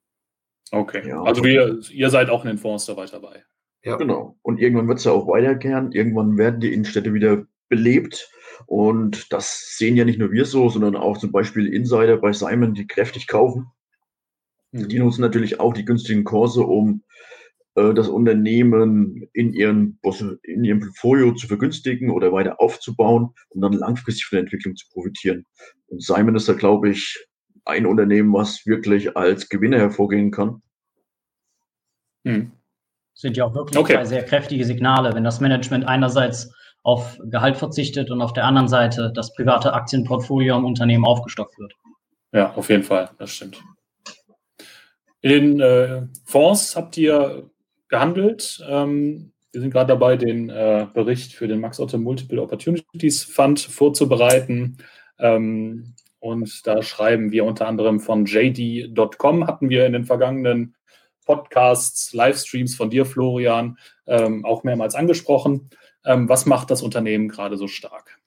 Okay, 0.71 1.07
ja. 1.07 1.23
also 1.23 1.43
wir, 1.43 1.79
ihr 1.91 2.09
seid 2.09 2.29
auch 2.29 2.43
in 2.43 2.49
den 2.49 2.57
Fonds 2.57 2.85
dabei 2.85 3.05
dabei. 3.05 3.43
Ja. 3.83 3.95
Genau. 3.95 4.37
Und 4.41 4.59
irgendwann 4.59 4.87
wird 4.87 4.99
es 4.99 5.05
ja 5.05 5.13
auch 5.13 5.27
weiterkehren. 5.27 5.93
Irgendwann 5.93 6.37
werden 6.37 6.59
die 6.59 6.73
Innenstädte 6.73 7.13
wieder 7.13 7.45
belebt. 7.69 8.29
Und 8.65 9.31
das 9.31 9.77
sehen 9.77 9.95
ja 9.95 10.03
nicht 10.03 10.19
nur 10.19 10.31
wir 10.31 10.45
so, 10.45 10.69
sondern 10.69 10.95
auch 10.95 11.17
zum 11.17 11.31
Beispiel 11.31 11.73
Insider 11.73 12.17
bei 12.17 12.33
Simon, 12.33 12.73
die 12.73 12.87
kräftig 12.87 13.27
kaufen. 13.27 13.67
Mhm. 14.71 14.89
Die 14.89 14.99
nutzen 14.99 15.21
natürlich 15.21 15.59
auch 15.59 15.73
die 15.73 15.85
günstigen 15.85 16.23
Kurse, 16.23 16.61
um 16.61 17.03
äh, 17.03 17.17
das 17.77 18.07
Unternehmen 18.07 19.29
in, 19.33 19.53
ihren, 19.53 19.99
in 20.43 20.63
ihrem 20.63 20.79
Portfolio 20.79 21.33
zu 21.33 21.47
vergünstigen 21.47 22.09
oder 22.09 22.31
weiter 22.31 22.59
aufzubauen, 22.59 23.29
um 23.49 23.61
dann 23.61 23.73
langfristig 23.73 24.25
von 24.25 24.37
der 24.37 24.43
Entwicklung 24.45 24.75
zu 24.75 24.87
profitieren. 24.91 25.45
Und 25.87 26.01
Simon 26.01 26.35
ist 26.35 26.49
da, 26.49 26.53
glaube 26.53 26.89
ich, 26.89 27.27
ein 27.65 27.85
Unternehmen, 27.85 28.33
was 28.33 28.65
wirklich 28.65 29.15
als 29.15 29.49
Gewinner 29.49 29.77
hervorgehen 29.77 30.31
kann. 30.31 30.61
Hm. 32.25 32.51
Sind 33.13 33.37
ja 33.37 33.45
auch 33.45 33.53
wirklich 33.53 33.77
okay. 33.77 34.03
sehr 34.05 34.23
kräftige 34.23 34.65
Signale, 34.65 35.13
wenn 35.13 35.23
das 35.23 35.39
Management 35.39 35.85
einerseits 35.87 36.51
auf 36.83 37.19
Gehalt 37.25 37.57
verzichtet 37.57 38.09
und 38.09 38.21
auf 38.21 38.33
der 38.33 38.45
anderen 38.45 38.67
Seite 38.67 39.11
das 39.13 39.33
private 39.33 39.73
Aktienportfolio 39.73 40.55
am 40.55 40.65
Unternehmen 40.65 41.05
aufgestockt 41.05 41.59
wird. 41.59 41.73
Ja, 42.31 42.53
auf 42.55 42.69
jeden 42.69 42.83
Fall, 42.83 43.11
das 43.19 43.35
stimmt. 43.35 43.61
In 45.21 45.29
den 45.29 45.59
äh, 45.59 46.07
Fonds 46.25 46.75
habt 46.75 46.97
ihr 46.97 47.49
gehandelt. 47.89 48.63
Ähm, 48.67 49.31
wir 49.51 49.61
sind 49.61 49.71
gerade 49.71 49.87
dabei, 49.87 50.17
den 50.17 50.49
äh, 50.49 50.87
Bericht 50.93 51.33
für 51.33 51.47
den 51.47 51.59
Max 51.59 51.79
Otto 51.79 51.97
Multiple 51.97 52.41
Opportunities 52.41 53.23
Fund 53.23 53.59
vorzubereiten. 53.59 54.77
Ähm, 55.19 55.95
und 56.19 56.65
da 56.67 56.83
schreiben 56.83 57.31
wir 57.31 57.45
unter 57.45 57.67
anderem 57.67 57.99
von 57.99 58.25
JD.com, 58.25 59.47
hatten 59.47 59.69
wir 59.69 59.85
in 59.85 59.93
den 59.93 60.05
vergangenen 60.05 60.75
Podcasts, 61.25 62.13
Livestreams 62.13 62.75
von 62.75 62.89
dir, 62.89 63.05
Florian, 63.05 63.77
ähm, 64.05 64.45
auch 64.45 64.63
mehrmals 64.63 64.95
angesprochen. 64.95 65.69
Ähm, 66.05 66.29
was 66.29 66.45
macht 66.45 66.71
das 66.71 66.81
Unternehmen 66.81 67.27
gerade 67.27 67.57
so 67.57 67.67
stark? 67.67 68.19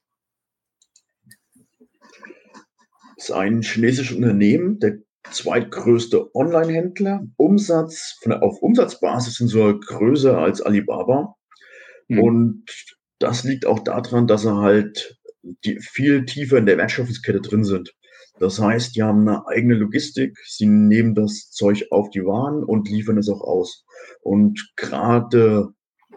Es 3.17 3.29
ist 3.29 3.31
ein 3.31 3.61
chinesisches 3.61 4.15
Unternehmen, 4.15 4.79
der 4.79 4.99
zweitgrößte 5.29 6.35
Online-Händler. 6.35 7.23
Umsatz 7.37 8.17
von, 8.21 8.33
auf 8.33 8.61
Umsatzbasis 8.61 9.35
sind 9.35 9.47
sogar 9.47 9.79
größer 9.79 10.37
als 10.37 10.61
Alibaba. 10.61 11.35
Mhm. 12.07 12.19
Und 12.19 12.65
das 13.19 13.43
liegt 13.43 13.65
auch 13.65 13.79
daran, 13.79 14.27
dass 14.27 14.41
sie 14.43 14.55
halt 14.55 15.19
die 15.43 15.79
viel 15.79 16.25
tiefer 16.25 16.57
in 16.57 16.65
der 16.65 16.77
Wertschöpfungskette 16.77 17.41
drin 17.41 17.63
sind. 17.63 17.93
Das 18.39 18.59
heißt, 18.59 18.95
die 18.95 19.03
haben 19.03 19.27
eine 19.27 19.47
eigene 19.47 19.75
Logistik, 19.75 20.37
sie 20.47 20.65
nehmen 20.65 21.13
das 21.13 21.51
Zeug 21.51 21.87
auf 21.91 22.09
die 22.09 22.25
Waren 22.25 22.63
und 22.63 22.89
liefern 22.89 23.17
es 23.17 23.29
auch 23.29 23.41
aus. 23.41 23.85
Und 24.21 24.71
gerade 24.75 25.69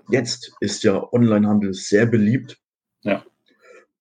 jetzt 0.09 0.53
ist 0.61 0.85
ja 0.85 1.07
Onlinehandel 1.13 1.75
sehr 1.75 2.07
beliebt. 2.07 2.59
Ja 3.03 3.25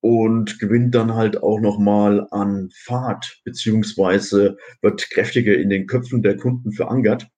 und 0.03 0.59
gewinnt 0.59 0.93
dann 0.95 1.15
halt 1.15 1.41
auch 1.41 1.61
nochmal 1.61 2.27
an 2.31 2.69
Fahrt, 2.75 3.39
beziehungsweise 3.45 4.57
wird 4.81 5.09
kräftiger 5.09 5.55
in 5.55 5.69
den 5.69 5.87
Köpfen 5.87 6.21
der 6.21 6.35
Kunden 6.35 6.73
verankert. 6.73 7.29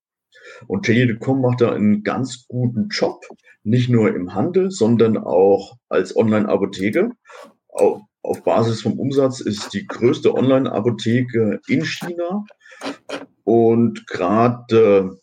Und 0.65 0.87
JD.com 0.87 1.41
macht 1.41 1.61
da 1.61 1.73
einen 1.73 2.01
ganz 2.01 2.47
guten 2.47 2.87
Job, 2.89 3.23
nicht 3.61 3.89
nur 3.89 4.15
im 4.15 4.33
Handel, 4.33 4.71
sondern 4.71 5.15
auch 5.15 5.77
als 5.89 6.17
Online-Apotheke. 6.17 7.11
Auf 7.67 8.43
Basis 8.43 8.81
vom 8.81 8.99
Umsatz 8.99 9.41
ist 9.41 9.75
die 9.75 9.85
größte 9.85 10.33
Online-Apotheke 10.33 11.59
in 11.67 11.85
China. 11.85 12.45
Und 13.43 14.07
gerade 14.07 15.19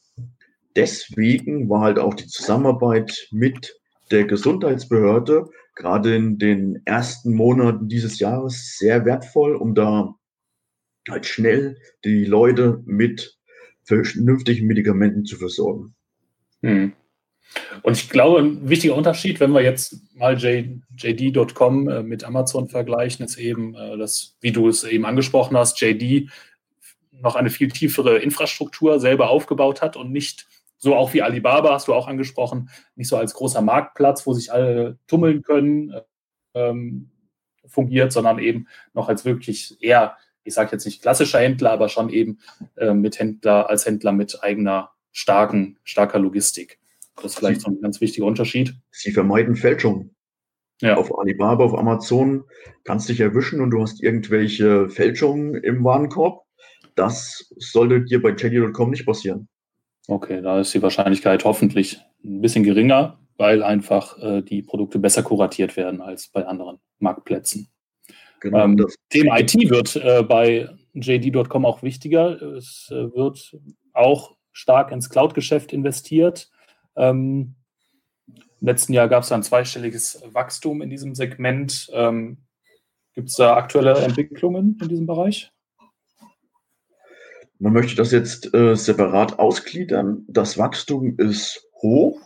deswegen 0.77 1.69
war 1.69 1.81
halt 1.81 1.99
auch 1.99 2.15
die 2.15 2.29
Zusammenarbeit 2.29 3.27
mit 3.33 3.75
der 4.13 4.27
Gesundheitsbehörde 4.27 5.49
gerade 5.75 6.15
in 6.15 6.39
den 6.39 6.83
ersten 6.85 7.35
Monaten 7.35 7.89
dieses 7.89 8.19
Jahres 8.19 8.77
sehr 8.79 9.05
wertvoll, 9.05 9.57
um 9.57 9.75
da 9.75 10.15
halt 11.09 11.27
schnell 11.27 11.79
die 12.05 12.25
Leute 12.25 12.83
mit 12.85 13.39
vernünftigen 13.85 14.67
Medikamenten 14.67 15.25
zu 15.25 15.37
versorgen. 15.37 15.95
Hm. 16.63 16.93
Und 17.83 17.97
ich 17.97 18.09
glaube, 18.09 18.41
ein 18.41 18.69
wichtiger 18.69 18.95
Unterschied, 18.95 19.41
wenn 19.41 19.53
wir 19.53 19.63
jetzt 19.63 20.01
mal 20.15 20.39
JD.com 20.39 21.89
äh, 21.89 22.03
mit 22.03 22.25
Amazon 22.25 22.69
vergleichen, 22.69 23.25
ist 23.25 23.37
eben, 23.37 23.75
äh, 23.75 23.99
dass, 23.99 24.37
wie 24.41 24.53
du 24.53 24.69
es 24.69 24.85
eben 24.85 25.05
angesprochen 25.05 25.57
hast, 25.57 25.81
JD 25.81 26.31
noch 27.11 27.35
eine 27.37 27.51
viel 27.51 27.69
tiefere 27.69 28.19
Infrastruktur 28.19 29.01
selber 29.01 29.31
aufgebaut 29.31 29.83
hat 29.83 29.97
und 29.97 30.13
nicht 30.13 30.47
so 30.83 30.97
auch 30.97 31.15
wie 31.15 31.23
Alibaba, 31.23 31.73
hast 31.73 31.87
du 31.87 31.95
auch 31.95 32.09
angesprochen, 32.09 32.69
nicht 32.97 33.09
so 33.09 33.17
als 33.17 33.35
großer 33.35 33.63
Marktplatz, 33.63 34.27
wo 34.27 34.33
sich 34.33 34.53
alle 34.53 34.99
tummeln 35.07 35.43
können, 35.43 35.95
ähm, 36.55 37.13
fungiert, 37.65 38.11
sondern 38.13 38.41
eben 38.41 38.67
noch 38.93 39.09
als 39.09 39.25
wirklich 39.25 39.81
eher, 39.81 40.17
ich 40.43 40.55
sage 40.55 40.71
jetzt 40.73 40.85
nicht 40.85 41.01
klassischer 41.01 41.39
Händler, 41.39 41.71
aber 41.71 41.89
schon 41.89 42.09
eben 42.09 42.41
äh, 42.77 42.95
mit 42.95 43.21
Händler, 43.21 43.71
als 43.71 43.87
Händler 43.87 44.11
mit 44.11 44.43
eigener 44.43 44.91
starken, 45.13 45.79
starker 45.85 46.19
Logistik. 46.19 46.81
Das 47.15 47.27
ist 47.27 47.39
vielleicht 47.39 47.61
so 47.61 47.71
ein 47.71 47.81
ganz 47.81 48.01
wichtiger 48.01 48.27
Unterschied. 48.27 48.75
Sie 48.91 49.13
vermeiden 49.13 49.55
Fälschungen. 49.55 50.17
Ja. 50.81 50.97
Auf 50.97 51.17
Alibaba, 51.17 51.65
auf 51.65 51.79
Amazon 51.79 52.43
kannst 52.83 53.09
dich 53.09 53.21
erwischen 53.21 53.61
und 53.61 53.71
du 53.71 53.81
hast 53.81 54.03
irgendwelche 54.03 54.91
Fälschungen 54.91 55.55
im 55.55 55.85
Warenkorb. 55.85 56.45
Das 56.97 57.53
sollte 57.57 58.03
dir 58.03 58.21
bei 58.21 58.31
JD.com 58.31 58.91
nicht 58.91 59.07
passieren. 59.07 59.49
Okay, 60.09 60.43
da 60.43 60.61
ist 60.61 60.75
die 60.75 60.83
Wahrscheinlichkeit 60.83 61.45
hoffentlich 61.45 62.01
ein 62.25 62.41
bisschen 62.41 62.65
geringer, 62.65 63.19
weil 63.37 63.63
einfach 63.63 64.19
äh, 64.19 64.43
die 64.43 64.63
Produkte 64.63 64.99
besser 64.99 65.23
kuratiert 65.23 65.77
werden 65.77 66.01
als 66.01 66.29
bei 66.29 66.47
anderen 66.47 66.79
Marktplätzen. 66.99 67.69
Genau, 68.41 68.65
ähm, 68.65 68.77
das 68.77 68.97
Thema 69.09 69.39
IT 69.39 69.55
wird 69.55 69.95
äh, 69.97 70.23
bei 70.25 70.69
JD.com 70.95 71.65
auch 71.65 71.83
wichtiger. 71.83 72.43
Es 72.43 72.89
äh, 72.91 73.15
wird 73.15 73.57
auch 73.93 74.37
stark 74.51 74.91
ins 74.91 75.09
Cloud-Geschäft 75.09 75.73
investiert. 75.73 76.51
Ähm, 76.97 77.55
Im 78.27 78.67
letzten 78.67 78.93
Jahr 78.93 79.09
gab 79.09 79.23
es 79.23 79.31
ein 79.31 79.45
zweistelliges 79.45 80.23
Wachstum 80.33 80.83
in 80.83 80.91
diesem 80.91 81.15
Segment. 81.15 81.89
Ähm, 81.93 82.39
Gibt 83.15 83.29
es 83.29 83.37
da 83.37 83.57
aktuelle 83.57 83.95
Entwicklungen 83.99 84.79
in 84.81 84.89
diesem 84.89 85.07
Bereich? 85.07 85.52
Man 87.63 87.75
möchte 87.75 87.95
das 87.95 88.11
jetzt 88.11 88.53
äh, 88.55 88.75
separat 88.75 89.39
ausgliedern. 89.39 90.25
Das 90.27 90.59
Wachstum 90.59 91.17
ist 91.17 91.65
hoch 91.81 92.21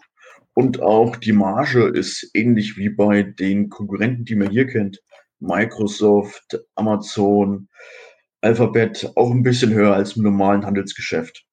und 0.55 0.81
auch 0.81 1.17
die 1.17 1.35
Marge 1.35 1.89
ist 1.89 2.31
ähnlich 2.33 2.79
wie 2.79 2.89
bei 2.89 3.23
den 3.23 3.69
Konkurrenten, 3.69 4.25
die 4.25 4.35
man 4.35 4.49
hier 4.49 4.67
kennt. 4.67 5.03
Microsoft, 5.39 6.59
Amazon, 6.75 7.69
Alphabet 8.41 9.13
auch 9.15 9.31
ein 9.31 9.43
bisschen 9.43 9.75
höher 9.75 9.93
als 9.93 10.17
im 10.17 10.23
normalen 10.23 10.65
Handelsgeschäft. 10.65 11.45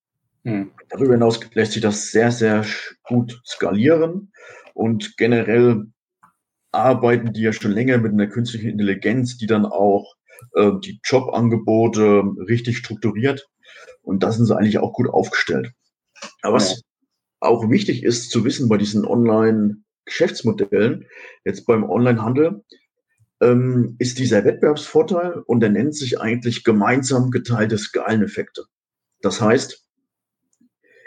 Hm. 0.45 0.71
Darüber 0.87 1.15
hinaus 1.15 1.41
lässt 1.53 1.73
sich 1.73 1.81
das 1.81 2.09
sehr, 2.09 2.31
sehr 2.31 2.65
gut 3.03 3.41
skalieren 3.45 4.31
und 4.73 5.17
generell 5.17 5.87
arbeiten 6.71 7.33
die 7.33 7.41
ja 7.41 7.51
schon 7.51 7.71
länger 7.71 7.97
mit 7.97 8.13
einer 8.13 8.27
künstlichen 8.27 8.69
Intelligenz, 8.69 9.35
die 9.35 9.47
dann 9.47 9.65
auch 9.65 10.15
äh, 10.55 10.71
die 10.81 11.01
Jobangebote 11.03 12.23
richtig 12.47 12.77
strukturiert 12.77 13.45
und 14.01 14.23
da 14.23 14.31
sind 14.31 14.45
sie 14.45 14.55
eigentlich 14.55 14.79
auch 14.79 14.93
gut 14.93 15.09
aufgestellt. 15.09 15.73
Aber 16.41 16.55
was 16.55 16.81
auch 17.39 17.69
wichtig 17.69 18.03
ist 18.03 18.31
zu 18.31 18.45
wissen 18.45 18.69
bei 18.69 18.77
diesen 18.77 19.05
Online-Geschäftsmodellen, 19.05 21.05
jetzt 21.43 21.65
beim 21.65 21.83
Online-Handel, 21.83 22.63
ähm, 23.41 23.95
ist 23.99 24.19
dieser 24.19 24.45
Wettbewerbsvorteil 24.45 25.43
und 25.45 25.59
der 25.59 25.69
nennt 25.69 25.95
sich 25.95 26.21
eigentlich 26.21 26.63
gemeinsam 26.63 27.31
geteilte 27.31 27.77
Skaleneffekte. 27.77 28.63
Das 29.21 29.41
heißt, 29.41 29.83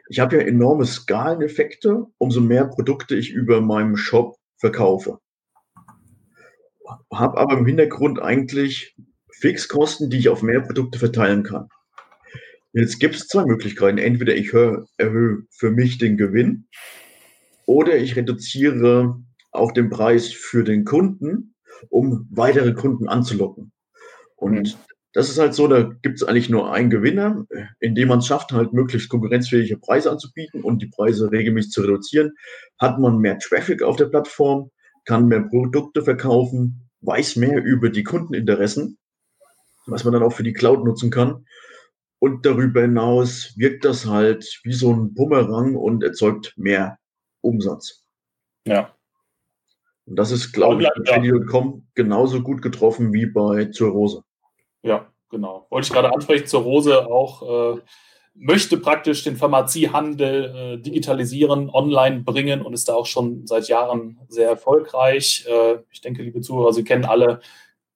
ich 0.09 0.21
habe 0.21 0.37
ja 0.37 0.43
enorme 0.43 0.87
Skaleneffekte, 0.87 2.07
umso 2.19 2.41
mehr 2.41 2.67
Produkte 2.67 3.17
ich 3.17 3.31
über 3.31 3.61
meinem 3.61 3.97
Shop 3.97 4.37
verkaufe. 4.59 5.19
Habe 7.13 7.39
aber 7.39 7.59
im 7.59 7.67
Hintergrund 7.67 8.21
eigentlich 8.21 8.97
Fixkosten, 9.33 10.09
die 10.09 10.19
ich 10.19 10.29
auf 10.29 10.43
mehr 10.43 10.61
Produkte 10.61 10.99
verteilen 10.99 11.43
kann. 11.43 11.69
Jetzt 12.77 12.99
gibt 12.99 13.15
es 13.15 13.27
zwei 13.27 13.47
Möglichkeiten. 13.47 13.97
Entweder 13.97 14.37
ich 14.37 14.53
erhöhe 14.53 15.45
für 15.49 15.71
mich 15.71 15.97
den 15.97 16.19
Gewinn 16.19 16.67
oder 17.65 17.97
ich 17.97 18.17
reduziere 18.17 19.17
auch 19.51 19.73
den 19.73 19.89
Preis 19.89 20.31
für 20.31 20.63
den 20.63 20.85
Kunden, 20.85 21.55
um 21.89 22.29
weitere 22.31 22.75
Kunden 22.75 23.09
anzulocken. 23.09 23.73
Und 24.35 24.75
mhm. 24.75 24.81
das 25.15 25.31
ist 25.31 25.39
halt 25.39 25.55
so, 25.55 25.69
da 25.69 25.85
gibt 26.03 26.21
es 26.21 26.29
eigentlich 26.29 26.51
nur 26.51 26.71
einen 26.71 26.91
Gewinner, 26.91 27.47
indem 27.81 28.09
man 28.09 28.19
es 28.19 28.27
schafft, 28.27 28.53
halt 28.53 28.75
möglichst 28.75 29.09
konkurrenzfähige 29.09 29.79
Preise 29.79 30.11
anzubieten 30.11 30.63
und 30.63 30.83
die 30.83 30.89
Preise 30.95 31.33
regelmäßig 31.33 31.73
zu 31.73 31.81
reduzieren. 31.81 32.33
Hat 32.79 32.99
man 32.99 33.21
mehr 33.21 33.39
Traffic 33.39 33.83
auf 33.83 33.97
der 33.97 34.11
Plattform, 34.11 34.71
kann 35.07 35.29
mehr 35.29 35.49
Produkte 35.49 36.03
verkaufen, 36.03 36.91
weiß 37.01 37.37
mehr 37.37 37.65
über 37.65 37.89
die 37.89 38.05
Kundeninteressen, 38.05 38.99
was 39.87 40.05
man 40.05 40.13
dann 40.13 40.23
auch 40.23 40.35
für 40.35 40.43
die 40.43 40.53
Cloud 40.53 40.85
nutzen 40.85 41.11
kann. 41.11 41.47
Und 42.19 42.47
darüber 42.47 42.83
hinaus 42.83 43.53
wirkt 43.57 43.85
das 43.85 44.07
halt 44.07 44.61
wie 44.65 44.73
so 44.73 44.93
ein 44.93 45.15
Bumerang 45.15 45.77
und 45.77 46.03
erzeugt 46.03 46.55
mehr 46.57 46.99
Umsatz. 47.43 48.05
Ja. 48.67 48.95
Und 50.07 50.17
das 50.17 50.31
ist, 50.31 50.53
glaube 50.53 50.83
ich, 50.83 50.89
bei 50.89 51.03
Credit.com 51.03 51.87
genauso 51.95 52.43
gut 52.43 52.63
getroffen 52.63 53.13
wie 53.13 53.27
bei 53.27 53.67
Zur 53.67 53.91
Rose. 53.91 54.23
Ja, 54.83 55.13
genau. 55.31 55.67
Wollte 55.71 55.87
ich 55.87 55.93
gerade 55.93 56.13
ansprechen, 56.13 56.47
Zur 56.47 56.63
Rose 56.63 57.07
auch 57.07 57.77
äh, 57.77 57.81
möchte 58.39 58.77
praktisch 58.77 59.25
den 59.25 59.37
Pharmaziehandel 59.37 60.45
äh, 60.45 60.83
digitalisieren, 60.83 61.71
online 61.71 62.21
bringen 62.21 62.63
und 62.63 62.75
ist 62.75 62.89
da 62.89 62.95
auch 62.95 63.07
schon 63.07 63.47
seit 63.47 63.69
Jahren 63.69 64.21
sehr 64.29 64.49
erfolgreich. 64.49 65.47
Äh, 65.49 65.79
ich 65.91 66.01
denke, 66.01 66.23
liebe 66.23 66.41
Zuhörer, 66.41 66.73
Sie 66.73 66.85
kennen 66.85 67.05
alle 67.05 67.41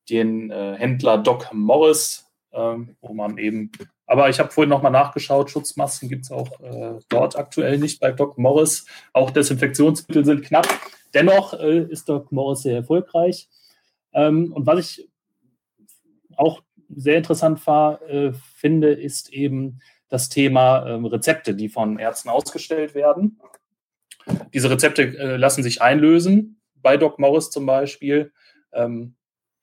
den 0.08 0.50
äh, 0.50 0.74
Händler 0.76 1.18
Doc 1.18 1.52
Morris, 1.52 2.28
ähm, 2.52 2.96
wo 3.00 3.14
man 3.14 3.38
eben, 3.38 3.70
aber 4.10 4.28
ich 4.28 4.40
habe 4.40 4.50
vorhin 4.50 4.70
nochmal 4.70 4.90
nachgeschaut, 4.90 5.52
Schutzmasken 5.52 6.08
gibt 6.08 6.24
es 6.24 6.32
auch 6.32 6.58
äh, 6.62 6.98
dort 7.08 7.38
aktuell 7.38 7.78
nicht 7.78 8.00
bei 8.00 8.10
Doc 8.10 8.38
Morris. 8.38 8.84
Auch 9.12 9.30
Desinfektionsmittel 9.30 10.24
sind 10.24 10.44
knapp. 10.44 10.66
Dennoch 11.14 11.54
äh, 11.54 11.84
ist 11.84 12.08
Doc 12.08 12.32
Morris 12.32 12.62
sehr 12.62 12.74
erfolgreich. 12.74 13.48
Ähm, 14.12 14.52
und 14.52 14.66
was 14.66 14.80
ich 14.80 15.08
auch 16.36 16.60
sehr 16.88 17.18
interessant 17.18 17.64
war, 17.68 18.02
äh, 18.02 18.32
finde, 18.56 18.90
ist 18.90 19.32
eben 19.32 19.78
das 20.08 20.28
Thema 20.28 20.88
ähm, 20.88 21.04
Rezepte, 21.06 21.54
die 21.54 21.68
von 21.68 22.00
Ärzten 22.00 22.30
ausgestellt 22.30 22.96
werden. 22.96 23.38
Diese 24.52 24.70
Rezepte 24.70 25.02
äh, 25.02 25.36
lassen 25.36 25.62
sich 25.62 25.82
einlösen, 25.82 26.60
bei 26.74 26.96
Doc 26.96 27.20
Morris 27.20 27.50
zum 27.50 27.64
Beispiel. 27.64 28.32
Ähm, 28.72 29.14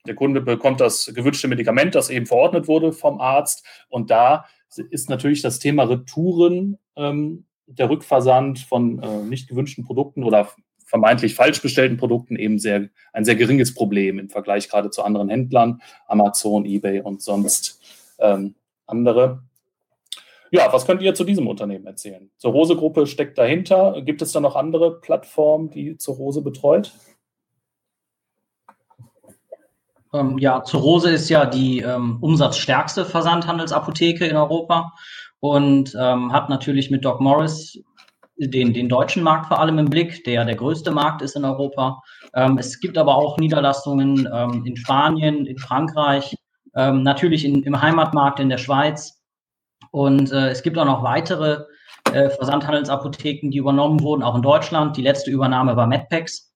der 0.07 0.15
Kunde 0.15 0.41
bekommt 0.41 0.81
das 0.81 1.11
gewünschte 1.13 1.47
Medikament, 1.47 1.95
das 1.95 2.09
eben 2.09 2.25
verordnet 2.25 2.67
wurde 2.67 2.93
vom 2.93 3.19
Arzt. 3.19 3.65
Und 3.89 4.09
da 4.09 4.45
ist 4.89 5.09
natürlich 5.09 5.41
das 5.41 5.59
Thema 5.59 5.83
Retouren, 5.83 6.77
ähm, 6.95 7.45
der 7.67 7.89
Rückversand 7.89 8.59
von 8.59 9.01
äh, 9.03 9.23
nicht 9.23 9.49
gewünschten 9.49 9.83
Produkten 9.83 10.23
oder 10.23 10.49
vermeintlich 10.85 11.35
falsch 11.35 11.61
bestellten 11.61 11.97
Produkten 11.97 12.37
eben 12.37 12.59
sehr, 12.59 12.89
ein 13.11 13.25
sehr 13.25 13.35
geringes 13.35 13.73
Problem 13.73 14.19
im 14.19 14.29
Vergleich 14.29 14.69
gerade 14.69 14.89
zu 14.89 15.03
anderen 15.03 15.29
Händlern, 15.29 15.81
Amazon, 16.07 16.65
eBay 16.65 17.01
und 17.01 17.21
sonst 17.21 17.81
ähm, 18.19 18.55
andere. 18.85 19.43
Ja, 20.49 20.71
was 20.71 20.85
könnt 20.85 21.01
ihr 21.01 21.13
zu 21.13 21.25
diesem 21.25 21.45
Unternehmen 21.47 21.85
erzählen? 21.85 22.31
Zur 22.37 22.53
Rose-Gruppe 22.53 23.05
steckt 23.05 23.37
dahinter. 23.37 24.01
Gibt 24.01 24.21
es 24.21 24.31
da 24.31 24.39
noch 24.39 24.55
andere 24.55 25.01
Plattformen, 25.01 25.69
die 25.69 25.97
zur 25.97 26.15
Rose 26.15 26.41
betreut? 26.41 26.93
Ähm, 30.13 30.37
ja, 30.37 30.63
zur 30.63 30.81
Rose 30.81 31.09
ist 31.11 31.29
ja 31.29 31.45
die 31.45 31.79
ähm, 31.79 32.17
umsatzstärkste 32.21 33.05
Versandhandelsapotheke 33.05 34.25
in 34.25 34.35
Europa 34.35 34.93
und 35.39 35.95
ähm, 35.99 36.31
hat 36.31 36.49
natürlich 36.49 36.89
mit 36.89 37.05
Doc 37.05 37.19
Morris 37.19 37.79
den, 38.37 38.73
den 38.73 38.87
deutschen 38.87 39.23
Markt 39.23 39.47
vor 39.47 39.59
allem 39.59 39.79
im 39.79 39.89
Blick, 39.89 40.23
der 40.23 40.45
der 40.45 40.55
größte 40.55 40.91
Markt 40.91 41.21
ist 41.21 41.35
in 41.35 41.45
Europa. 41.45 42.01
Ähm, 42.35 42.57
es 42.57 42.79
gibt 42.79 42.97
aber 42.97 43.15
auch 43.15 43.37
Niederlassungen 43.37 44.27
ähm, 44.31 44.63
in 44.65 44.77
Spanien, 44.77 45.45
in 45.45 45.57
Frankreich, 45.57 46.35
ähm, 46.75 47.03
natürlich 47.03 47.45
in, 47.45 47.63
im 47.63 47.81
Heimatmarkt 47.81 48.39
in 48.39 48.49
der 48.49 48.57
Schweiz. 48.57 49.21
Und 49.91 50.31
äh, 50.31 50.49
es 50.49 50.61
gibt 50.61 50.77
auch 50.77 50.85
noch 50.85 51.03
weitere 51.03 51.63
äh, 52.13 52.29
Versandhandelsapotheken, 52.29 53.49
die 53.49 53.57
übernommen 53.57 54.01
wurden, 54.01 54.23
auch 54.23 54.35
in 54.35 54.41
Deutschland. 54.41 54.95
Die 54.97 55.01
letzte 55.01 55.31
Übernahme 55.31 55.75
war 55.75 55.87
MedPacks. 55.87 56.46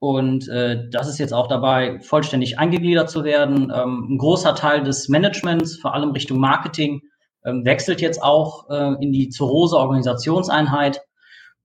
Und 0.00 0.48
äh, 0.48 0.88
das 0.90 1.08
ist 1.08 1.18
jetzt 1.18 1.34
auch 1.34 1.48
dabei, 1.48 1.98
vollständig 2.00 2.58
eingegliedert 2.58 3.10
zu 3.10 3.24
werden. 3.24 3.72
Ähm, 3.74 4.06
ein 4.10 4.18
großer 4.18 4.54
Teil 4.54 4.82
des 4.82 5.08
Managements, 5.08 5.76
vor 5.76 5.94
allem 5.94 6.12
Richtung 6.12 6.38
Marketing, 6.38 7.02
ähm, 7.44 7.64
wechselt 7.64 8.00
jetzt 8.00 8.22
auch 8.22 8.70
äh, 8.70 8.94
in 9.02 9.12
die 9.12 9.28
Zurose 9.28 9.76
Organisationseinheit. 9.76 11.00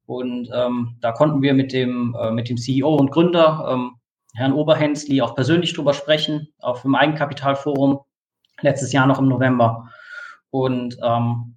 Und 0.06 0.50
ähm, 0.54 0.98
da 1.00 1.12
konnten 1.12 1.42
wir 1.42 1.54
mit 1.54 1.74
dem, 1.74 2.16
äh, 2.20 2.32
mit 2.32 2.50
dem 2.50 2.58
CEO 2.58 2.96
und 2.96 3.12
Gründer, 3.12 3.68
ähm, 3.72 3.92
Herrn 4.36 4.54
Oberhensli, 4.54 5.22
auch 5.22 5.36
persönlich 5.36 5.74
drüber 5.74 5.94
sprechen, 5.94 6.48
auf 6.60 6.82
dem 6.82 6.96
Eigenkapitalforum 6.96 8.00
letztes 8.62 8.92
Jahr 8.94 9.06
noch 9.06 9.20
im 9.20 9.28
November. 9.28 9.90
Und 10.50 10.98
ähm, 11.04 11.56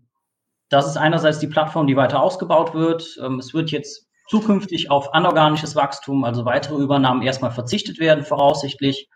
das 0.68 0.86
ist 0.86 0.96
einerseits 0.96 1.38
die 1.38 1.46
Plattform, 1.46 1.86
die 1.86 1.96
weiter 1.96 2.22
ausgebaut 2.22 2.74
wird. 2.74 3.18
Ähm, 3.22 3.38
es 3.38 3.54
wird 3.54 3.70
jetzt 3.70 4.05
zukünftig 4.28 4.90
auf 4.90 5.14
anorganisches 5.14 5.76
Wachstum, 5.76 6.24
also 6.24 6.44
weitere 6.44 6.82
Übernahmen 6.82 7.22
erstmal 7.22 7.50
verzichtet 7.50 7.98
werden, 7.98 8.24
voraussichtlich. 8.24 9.08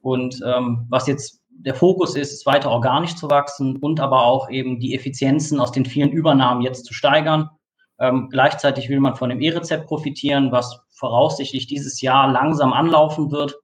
Und 0.00 0.40
ähm, 0.44 0.86
was 0.88 1.06
jetzt 1.06 1.40
der 1.50 1.74
Fokus 1.74 2.14
ist, 2.14 2.32
ist 2.32 2.46
weiter 2.46 2.70
organisch 2.70 3.16
zu 3.16 3.28
wachsen 3.30 3.76
und 3.78 4.00
aber 4.00 4.24
auch 4.24 4.48
eben 4.48 4.78
die 4.78 4.94
Effizienzen 4.94 5.58
aus 5.60 5.72
den 5.72 5.86
vielen 5.86 6.10
Übernahmen 6.10 6.62
jetzt 6.62 6.84
zu 6.84 6.94
steigern. 6.94 7.50
Ähm, 7.98 8.28
gleichzeitig 8.30 8.88
will 8.88 9.00
man 9.00 9.16
von 9.16 9.28
dem 9.28 9.40
E-Rezept 9.40 9.86
profitieren, 9.86 10.52
was 10.52 10.80
voraussichtlich 10.90 11.66
dieses 11.66 12.00
Jahr 12.00 12.30
langsam 12.30 12.72
anlaufen 12.72 13.32
wird. 13.32 13.56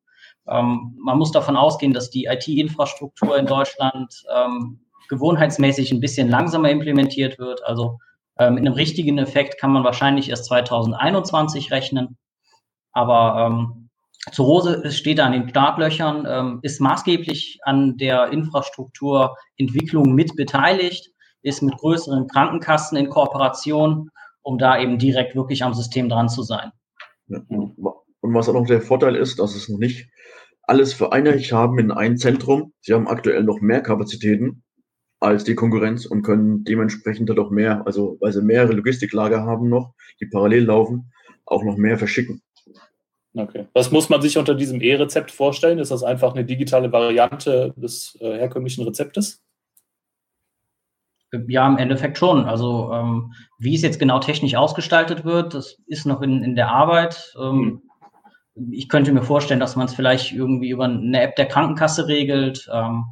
Ähm, 0.48 0.96
man 0.98 1.18
muss 1.18 1.30
davon 1.30 1.56
ausgehen, 1.56 1.92
dass 1.92 2.10
die 2.10 2.24
IT-Infrastruktur 2.24 3.38
in 3.38 3.46
Deutschland 3.46 4.24
ähm, 4.34 4.80
gewohnheitsmäßig 5.08 5.92
ein 5.92 6.00
bisschen 6.00 6.28
langsamer 6.28 6.70
implementiert 6.70 7.38
wird. 7.38 7.64
Also 7.64 7.98
ähm, 8.38 8.56
in 8.56 8.66
einem 8.66 8.74
richtigen 8.74 9.18
Effekt 9.18 9.58
kann 9.60 9.72
man 9.72 9.84
wahrscheinlich 9.84 10.30
erst 10.30 10.46
2021 10.46 11.70
rechnen. 11.70 12.16
Aber 12.92 13.46
ähm, 13.46 13.90
zur 14.32 14.46
Rose 14.46 14.90
steht 14.90 15.20
an 15.20 15.32
den 15.32 15.48
Startlöchern, 15.48 16.26
ähm, 16.28 16.58
ist 16.62 16.80
maßgeblich 16.80 17.58
an 17.64 17.96
der 17.96 18.28
Infrastrukturentwicklung 18.28 20.14
mit 20.14 20.34
beteiligt, 20.36 21.10
ist 21.42 21.62
mit 21.62 21.76
größeren 21.76 22.26
Krankenkassen 22.28 22.96
in 22.96 23.10
Kooperation, 23.10 24.10
um 24.42 24.58
da 24.58 24.78
eben 24.78 24.98
direkt 24.98 25.36
wirklich 25.36 25.62
am 25.62 25.74
System 25.74 26.08
dran 26.08 26.28
zu 26.28 26.42
sein. 26.42 26.72
Und 27.28 28.34
was 28.34 28.48
auch 28.48 28.54
noch 28.54 28.66
der 28.66 28.80
Vorteil 28.80 29.16
ist, 29.16 29.38
dass 29.38 29.54
es 29.54 29.68
noch 29.68 29.78
nicht 29.78 30.08
alles 30.62 30.94
vereinigt 30.94 31.52
haben 31.52 31.78
in 31.78 31.90
ein 31.90 32.16
Zentrum. 32.16 32.72
Sie 32.80 32.94
haben 32.94 33.06
aktuell 33.06 33.44
noch 33.44 33.60
mehr 33.60 33.82
Kapazitäten 33.82 34.62
als 35.24 35.44
die 35.44 35.54
Konkurrenz 35.54 36.06
und 36.06 36.22
können 36.22 36.64
dementsprechend 36.64 37.28
halt 37.30 37.38
auch 37.38 37.50
mehr, 37.50 37.86
also 37.86 38.18
weil 38.20 38.32
sie 38.32 38.42
mehrere 38.42 38.72
Logistiklager 38.72 39.44
haben 39.44 39.68
noch, 39.68 39.94
die 40.20 40.26
parallel 40.26 40.64
laufen, 40.64 41.12
auch 41.46 41.64
noch 41.64 41.76
mehr 41.76 41.98
verschicken. 41.98 42.42
Okay. 43.36 43.66
Was 43.72 43.90
muss 43.90 44.08
man 44.08 44.22
sich 44.22 44.38
unter 44.38 44.54
diesem 44.54 44.80
E-Rezept 44.80 45.32
vorstellen? 45.32 45.80
Ist 45.80 45.90
das 45.90 46.04
einfach 46.04 46.34
eine 46.34 46.44
digitale 46.44 46.92
Variante 46.92 47.74
des 47.76 48.16
äh, 48.20 48.38
herkömmlichen 48.38 48.84
Rezeptes? 48.84 49.42
Ja, 51.48 51.66
im 51.66 51.78
Endeffekt 51.78 52.16
schon. 52.16 52.44
Also 52.44 52.92
ähm, 52.92 53.32
wie 53.58 53.74
es 53.74 53.82
jetzt 53.82 53.98
genau 53.98 54.20
technisch 54.20 54.54
ausgestaltet 54.54 55.24
wird, 55.24 55.54
das 55.54 55.78
ist 55.86 56.06
noch 56.06 56.22
in, 56.22 56.44
in 56.44 56.54
der 56.54 56.68
Arbeit. 56.68 57.34
Ähm, 57.36 57.82
hm. 58.54 58.72
Ich 58.72 58.88
könnte 58.88 59.12
mir 59.12 59.24
vorstellen, 59.24 59.58
dass 59.58 59.74
man 59.74 59.86
es 59.86 59.94
vielleicht 59.94 60.30
irgendwie 60.30 60.70
über 60.70 60.84
eine 60.84 61.20
App 61.20 61.34
der 61.34 61.46
Krankenkasse 61.46 62.06
regelt 62.06 62.70
ähm, 62.72 63.04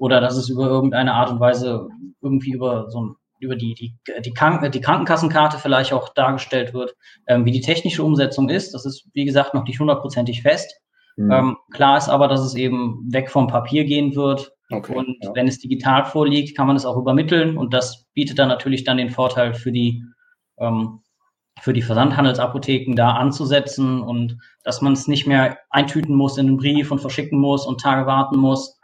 oder 0.00 0.20
dass 0.20 0.36
es 0.36 0.48
über 0.48 0.66
irgendeine 0.66 1.14
Art 1.14 1.30
und 1.30 1.40
Weise 1.40 1.88
irgendwie 2.22 2.52
über 2.52 2.90
so 2.90 3.02
ein 3.02 3.16
über 3.38 3.56
die, 3.56 3.72
die, 3.72 3.94
die, 4.22 4.34
Kranken, 4.34 4.70
die 4.70 4.82
Krankenkassenkarte 4.82 5.56
vielleicht 5.56 5.94
auch 5.94 6.10
dargestellt 6.10 6.74
wird, 6.74 6.94
ähm, 7.26 7.46
wie 7.46 7.52
die 7.52 7.62
technische 7.62 8.04
Umsetzung 8.04 8.50
ist. 8.50 8.74
Das 8.74 8.84
ist, 8.84 9.08
wie 9.14 9.24
gesagt, 9.24 9.54
noch 9.54 9.64
nicht 9.64 9.80
hundertprozentig 9.80 10.42
fest. 10.42 10.78
Mhm. 11.16 11.30
Ähm, 11.30 11.56
klar 11.72 11.96
ist 11.96 12.10
aber, 12.10 12.28
dass 12.28 12.40
es 12.40 12.54
eben 12.54 13.08
weg 13.10 13.30
vom 13.30 13.46
Papier 13.46 13.84
gehen 13.84 14.14
wird. 14.14 14.52
Okay, 14.70 14.94
und 14.94 15.16
ja. 15.22 15.30
wenn 15.34 15.48
es 15.48 15.58
digital 15.58 16.04
vorliegt, 16.04 16.54
kann 16.54 16.66
man 16.66 16.76
es 16.76 16.84
auch 16.84 16.98
übermitteln. 16.98 17.56
Und 17.56 17.72
das 17.72 18.06
bietet 18.12 18.38
dann 18.38 18.48
natürlich 18.48 18.84
dann 18.84 18.98
den 18.98 19.08
Vorteil 19.08 19.54
für 19.54 19.72
die, 19.72 20.04
ähm, 20.58 21.00
für 21.62 21.72
die 21.72 21.82
Versandhandelsapotheken 21.82 22.94
da 22.94 23.12
anzusetzen 23.12 24.02
und 24.02 24.36
dass 24.64 24.82
man 24.82 24.92
es 24.92 25.08
nicht 25.08 25.26
mehr 25.26 25.56
eintüten 25.70 26.14
muss 26.14 26.36
in 26.36 26.46
einen 26.46 26.56
Brief 26.58 26.90
und 26.90 27.00
verschicken 27.00 27.38
muss 27.38 27.66
und 27.66 27.80
Tage 27.80 28.06
warten 28.06 28.36
muss, 28.36 28.79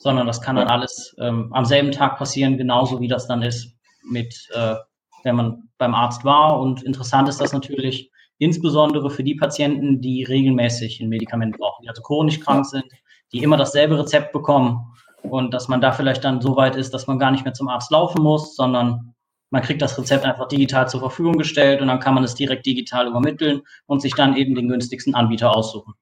sondern 0.00 0.26
das 0.26 0.40
kann 0.40 0.56
dann 0.56 0.68
alles 0.68 1.14
ähm, 1.20 1.52
am 1.52 1.66
selben 1.66 1.92
Tag 1.92 2.16
passieren, 2.16 2.56
genauso 2.56 3.00
wie 3.00 3.08
das 3.08 3.28
dann 3.28 3.42
ist, 3.42 3.76
mit, 4.02 4.34
äh, 4.54 4.76
wenn 5.24 5.36
man 5.36 5.68
beim 5.76 5.94
Arzt 5.94 6.24
war. 6.24 6.58
Und 6.58 6.82
interessant 6.82 7.28
ist 7.28 7.40
das 7.40 7.52
natürlich 7.52 8.10
insbesondere 8.38 9.10
für 9.10 9.22
die 9.22 9.34
Patienten, 9.34 10.00
die 10.00 10.24
regelmäßig 10.24 11.00
ein 11.00 11.10
Medikament 11.10 11.58
brauchen, 11.58 11.82
die 11.82 11.90
also 11.90 12.00
chronisch 12.00 12.40
krank 12.40 12.64
sind, 12.64 12.86
die 13.32 13.42
immer 13.42 13.58
dasselbe 13.58 13.98
Rezept 13.98 14.32
bekommen. 14.32 14.86
Und 15.22 15.52
dass 15.52 15.68
man 15.68 15.82
da 15.82 15.92
vielleicht 15.92 16.24
dann 16.24 16.40
so 16.40 16.56
weit 16.56 16.76
ist, 16.76 16.94
dass 16.94 17.06
man 17.06 17.18
gar 17.18 17.30
nicht 17.30 17.44
mehr 17.44 17.52
zum 17.52 17.68
Arzt 17.68 17.90
laufen 17.90 18.22
muss, 18.22 18.56
sondern 18.56 19.14
man 19.50 19.60
kriegt 19.60 19.82
das 19.82 19.98
Rezept 19.98 20.24
einfach 20.24 20.48
digital 20.48 20.88
zur 20.88 21.00
Verfügung 21.00 21.36
gestellt 21.36 21.82
und 21.82 21.88
dann 21.88 22.00
kann 22.00 22.14
man 22.14 22.24
es 22.24 22.34
direkt 22.34 22.64
digital 22.64 23.06
übermitteln 23.06 23.60
und 23.84 24.00
sich 24.00 24.14
dann 24.14 24.34
eben 24.34 24.54
den 24.54 24.68
günstigsten 24.68 25.14
Anbieter 25.14 25.54
aussuchen. 25.54 25.92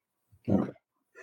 Okay. 0.47 0.71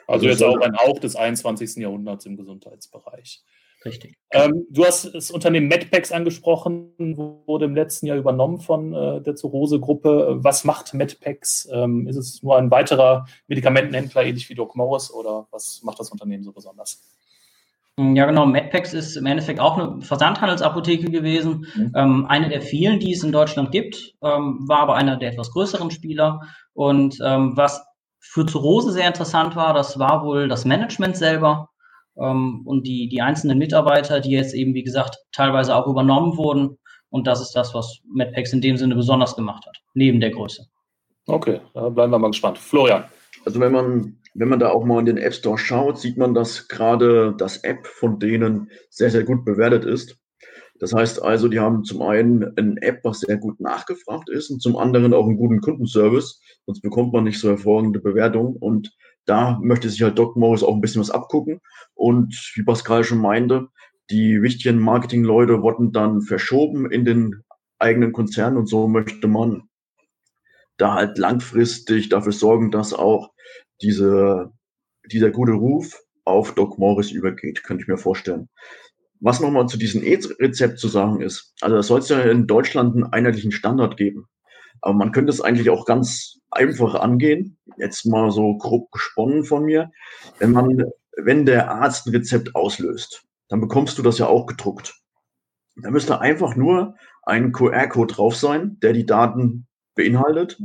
Also 0.07 0.27
jetzt 0.27 0.43
auch 0.43 0.59
ein 0.59 0.77
Hauch 0.77 0.99
des 0.99 1.15
21. 1.15 1.77
Jahrhunderts 1.77 2.25
im 2.25 2.37
Gesundheitsbereich. 2.37 3.43
Richtig. 3.85 4.17
Ähm, 4.31 4.65
du 4.71 4.83
hast 4.83 5.13
das 5.13 5.29
Unternehmen 5.29 5.67
MedPacks 5.67 6.11
angesprochen, 6.11 6.89
wurde 7.45 7.65
im 7.65 7.75
letzten 7.75 8.07
Jahr 8.07 8.17
übernommen 8.17 8.59
von 8.59 8.93
äh, 8.93 9.21
der 9.21 9.35
Zurose-Gruppe. 9.35 10.37
Was 10.39 10.63
macht 10.63 10.95
MedPacks? 10.95 11.69
Ähm, 11.71 12.07
ist 12.07 12.15
es 12.15 12.41
nur 12.41 12.57
ein 12.57 12.71
weiterer 12.71 13.27
Medikamentenhändler, 13.47 14.23
ähnlich 14.23 14.49
wie 14.49 14.55
Doc 14.55 14.75
Morris, 14.75 15.11
oder 15.11 15.47
was 15.51 15.81
macht 15.83 15.99
das 15.99 16.09
Unternehmen 16.09 16.43
so 16.43 16.51
besonders? 16.51 17.03
Ja, 17.97 18.25
genau. 18.25 18.45
MedPacks 18.47 18.93
ist 18.93 19.15
im 19.15 19.25
Endeffekt 19.27 19.59
auch 19.59 19.77
eine 19.77 20.01
Versandhandelsapotheke 20.01 21.11
gewesen. 21.11 21.67
Mhm. 21.75 21.91
Ähm, 21.95 22.25
eine 22.27 22.49
der 22.49 22.61
vielen, 22.61 22.99
die 22.99 23.13
es 23.13 23.23
in 23.23 23.31
Deutschland 23.31 23.71
gibt, 23.71 24.15
ähm, 24.21 24.67
war 24.67 24.79
aber 24.79 24.95
einer 24.95 25.15
der 25.15 25.29
etwas 25.29 25.51
größeren 25.51 25.91
Spieler. 25.91 26.41
Und 26.73 27.19
ähm, 27.23 27.55
was 27.55 27.85
für 28.27 28.45
Zurose 28.45 28.91
sehr 28.91 29.07
interessant 29.07 29.55
war, 29.55 29.73
das 29.73 29.97
war 29.99 30.25
wohl 30.25 30.47
das 30.47 30.65
Management 30.65 31.15
selber 31.15 31.69
ähm, 32.17 32.63
und 32.65 32.85
die, 32.85 33.07
die 33.07 33.21
einzelnen 33.21 33.57
Mitarbeiter, 33.57 34.19
die 34.19 34.31
jetzt 34.31 34.53
eben, 34.53 34.73
wie 34.73 34.83
gesagt, 34.83 35.17
teilweise 35.31 35.75
auch 35.75 35.87
übernommen 35.87 36.37
wurden. 36.37 36.77
Und 37.09 37.27
das 37.27 37.39
ist 37.39 37.53
das, 37.55 37.73
was 37.73 38.01
MedPacks 38.13 38.51
in 38.51 38.61
dem 38.61 38.77
Sinne 38.77 38.95
besonders 38.95 39.35
gemacht 39.35 39.65
hat, 39.65 39.77
neben 39.93 40.19
der 40.19 40.31
Größe. 40.31 40.65
Okay, 41.27 41.61
da 41.73 41.89
bleiben 41.89 42.11
wir 42.11 42.19
mal 42.19 42.31
gespannt. 42.31 42.57
Florian. 42.57 43.05
Also 43.45 43.59
wenn 43.59 43.71
man, 43.71 44.17
wenn 44.33 44.49
man 44.49 44.59
da 44.59 44.69
auch 44.69 44.83
mal 44.83 44.99
in 44.99 45.05
den 45.05 45.17
App 45.17 45.33
Store 45.33 45.57
schaut, 45.57 45.99
sieht 45.99 46.17
man, 46.17 46.33
dass 46.33 46.67
gerade 46.67 47.33
das 47.37 47.57
App 47.57 47.87
von 47.87 48.19
denen 48.19 48.69
sehr, 48.89 49.11
sehr 49.11 49.23
gut 49.23 49.45
bewertet 49.45 49.85
ist. 49.85 50.17
Das 50.79 50.93
heißt 50.93 51.21
also, 51.21 51.47
die 51.47 51.59
haben 51.59 51.83
zum 51.83 52.01
einen 52.01 52.57
eine 52.57 52.81
App, 52.81 52.99
was 53.03 53.21
sehr 53.21 53.37
gut 53.37 53.59
nachgefragt 53.59 54.29
ist 54.29 54.49
und 54.49 54.61
zum 54.61 54.75
anderen 54.75 55.13
auch 55.13 55.25
einen 55.25 55.37
guten 55.37 55.61
Kundenservice. 55.61 56.41
Sonst 56.65 56.81
bekommt 56.81 57.13
man 57.13 57.23
nicht 57.23 57.39
so 57.39 57.49
hervorragende 57.49 57.99
Bewertungen. 57.99 58.57
Und 58.57 58.93
da 59.25 59.57
möchte 59.61 59.89
sich 59.89 60.01
halt 60.01 60.19
Doc 60.19 60.35
Morris 60.35 60.63
auch 60.63 60.75
ein 60.75 60.81
bisschen 60.81 61.01
was 61.01 61.11
abgucken. 61.11 61.61
Und 61.93 62.35
wie 62.55 62.63
Pascal 62.63 63.03
schon 63.03 63.19
meinte, 63.19 63.69
die 64.09 64.41
wichtigen 64.41 64.79
Marketingleute 64.79 65.61
wurden 65.61 65.91
dann 65.91 66.21
verschoben 66.21 66.91
in 66.91 67.05
den 67.05 67.43
eigenen 67.79 68.11
Konzern 68.11 68.57
und 68.57 68.67
so 68.67 68.87
möchte 68.87 69.27
man 69.27 69.63
da 70.77 70.93
halt 70.93 71.17
langfristig 71.17 72.09
dafür 72.09 72.33
sorgen, 72.33 72.71
dass 72.71 72.93
auch 72.93 73.31
diese, 73.81 74.51
dieser 75.11 75.31
gute 75.31 75.53
Ruf 75.53 76.01
auf 76.25 76.53
Doc 76.53 76.77
Morris 76.77 77.11
übergeht, 77.11 77.63
könnte 77.63 77.83
ich 77.83 77.87
mir 77.87 77.97
vorstellen. 77.97 78.49
Was 79.21 79.39
nochmal 79.39 79.67
zu 79.67 79.77
diesem 79.77 80.03
E-Rezept 80.03 80.79
zu 80.79 80.87
sagen 80.87 81.21
ist, 81.21 81.53
also 81.61 81.77
es 81.77 81.87
soll 81.87 81.99
es 81.99 82.09
ja 82.09 82.19
in 82.21 82.47
Deutschland 82.47 82.95
einen 82.95 83.05
einheitlichen 83.05 83.51
Standard 83.51 83.97
geben. 83.97 84.27
Aber 84.81 84.93
man 84.93 85.11
könnte 85.11 85.31
es 85.31 85.41
eigentlich 85.41 85.69
auch 85.69 85.85
ganz 85.85 86.39
einfach 86.51 86.95
angehen. 86.95 87.57
Jetzt 87.77 88.05
mal 88.05 88.31
so 88.31 88.57
grob 88.57 88.91
gesponnen 88.91 89.43
von 89.43 89.65
mir. 89.65 89.91
Wenn 90.39 90.51
man, 90.51 90.83
wenn 91.17 91.45
der 91.45 91.71
Arzt 91.71 92.07
ein 92.07 92.15
Rezept 92.15 92.55
auslöst, 92.55 93.23
dann 93.47 93.61
bekommst 93.61 93.97
du 93.97 94.01
das 94.01 94.17
ja 94.17 94.27
auch 94.27 94.45
gedruckt. 94.45 94.95
Da 95.77 95.91
müsste 95.91 96.21
einfach 96.21 96.55
nur 96.55 96.95
ein 97.23 97.51
QR-Code 97.51 98.13
drauf 98.13 98.35
sein, 98.35 98.77
der 98.81 98.93
die 98.93 99.05
Daten 99.05 99.67
beinhaltet. 99.95 100.59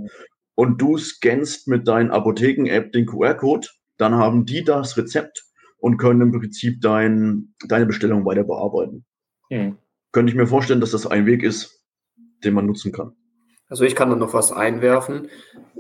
Und 0.55 0.81
du 0.81 0.99
scannst 0.99 1.69
mit 1.69 1.89
deinen 1.89 2.11
Apotheken-App 2.11 2.93
den 2.93 3.07
QR-Code. 3.07 3.69
Dann 3.97 4.15
haben 4.15 4.45
die 4.45 4.65
das 4.65 4.97
Rezept 4.97 5.45
und 5.81 5.97
können 5.97 6.21
im 6.21 6.33
Prinzip 6.33 6.81
dein, 6.81 7.55
deine 7.67 7.87
Bestellung 7.87 8.25
weiter 8.25 8.45
bearbeiten. 8.45 9.05
Hm. 9.51 9.77
Könnte 10.13 10.31
ich 10.31 10.37
mir 10.37 10.47
vorstellen, 10.47 10.81
dass 10.81 10.91
das 10.93 11.07
ein 11.07 11.27
Weg 11.27 11.43
ist, 11.43 11.83
den 12.45 12.55
man 12.55 12.67
nutzen 12.67 12.93
kann. 12.93 13.13
Also 13.69 13.85
ich 13.85 13.95
kann 13.95 14.11
da 14.11 14.17
noch 14.17 14.35
was 14.35 14.53
einwerfen. 14.53 15.29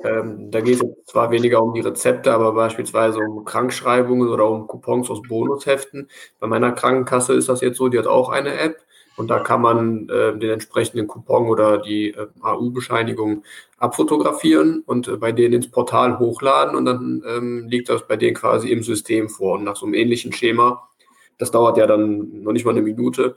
Ähm, 0.04 0.50
da 0.50 0.60
geht 0.60 0.80
es 0.80 1.04
zwar 1.06 1.30
weniger 1.32 1.62
um 1.62 1.74
die 1.74 1.80
Rezepte, 1.80 2.32
aber 2.32 2.52
beispielsweise 2.52 3.18
um 3.18 3.44
Krankschreibungen 3.44 4.28
oder 4.28 4.48
um 4.48 4.68
Coupons 4.68 5.10
aus 5.10 5.20
Bonusheften. 5.22 6.08
Bei 6.38 6.46
meiner 6.46 6.72
Krankenkasse 6.72 7.34
ist 7.34 7.48
das 7.48 7.60
jetzt 7.60 7.76
so, 7.76 7.88
die 7.88 7.98
hat 7.98 8.06
auch 8.06 8.28
eine 8.28 8.54
App 8.54 8.76
und 9.20 9.28
da 9.28 9.38
kann 9.38 9.60
man 9.60 10.08
äh, 10.08 10.38
den 10.38 10.48
entsprechenden 10.48 11.06
Coupon 11.06 11.46
oder 11.48 11.76
die 11.76 12.12
äh, 12.12 12.26
AU-Bescheinigung 12.40 13.42
abfotografieren 13.76 14.82
und 14.86 15.08
äh, 15.08 15.18
bei 15.18 15.30
denen 15.30 15.52
ins 15.52 15.70
Portal 15.70 16.18
hochladen 16.18 16.74
und 16.74 16.86
dann 16.86 17.22
ähm, 17.28 17.68
liegt 17.68 17.90
das 17.90 18.08
bei 18.08 18.16
denen 18.16 18.34
quasi 18.34 18.70
im 18.70 18.82
System 18.82 19.28
vor. 19.28 19.58
Und 19.58 19.64
nach 19.64 19.76
so 19.76 19.84
einem 19.84 19.92
ähnlichen 19.92 20.32
Schema, 20.32 20.88
das 21.36 21.50
dauert 21.50 21.76
ja 21.76 21.86
dann 21.86 22.42
noch 22.42 22.52
nicht 22.52 22.64
mal 22.64 22.70
eine 22.70 22.80
Minute, 22.80 23.36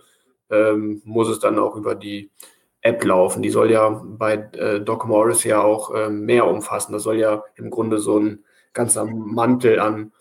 ähm, 0.49 1.01
muss 1.03 1.27
es 1.27 1.39
dann 1.39 1.59
auch 1.59 1.75
über 1.75 1.95
die 1.95 2.31
App 2.79 3.03
laufen. 3.03 3.41
Die 3.41 3.49
soll 3.49 3.69
ja 3.69 3.89
bei 3.89 4.35
äh, 4.53 4.79
Doc 4.79 5.05
Morris 5.05 5.43
ja 5.43 5.61
auch 5.61 5.93
äh, 5.93 6.09
mehr 6.09 6.47
umfassen. 6.47 6.93
Das 6.93 7.03
soll 7.03 7.17
ja 7.17 7.43
im 7.55 7.69
Grunde 7.69 7.97
so 7.97 8.17
ein 8.19 8.45
ganzer 8.71 9.03
Mantel 9.03 9.81
an 9.81 10.13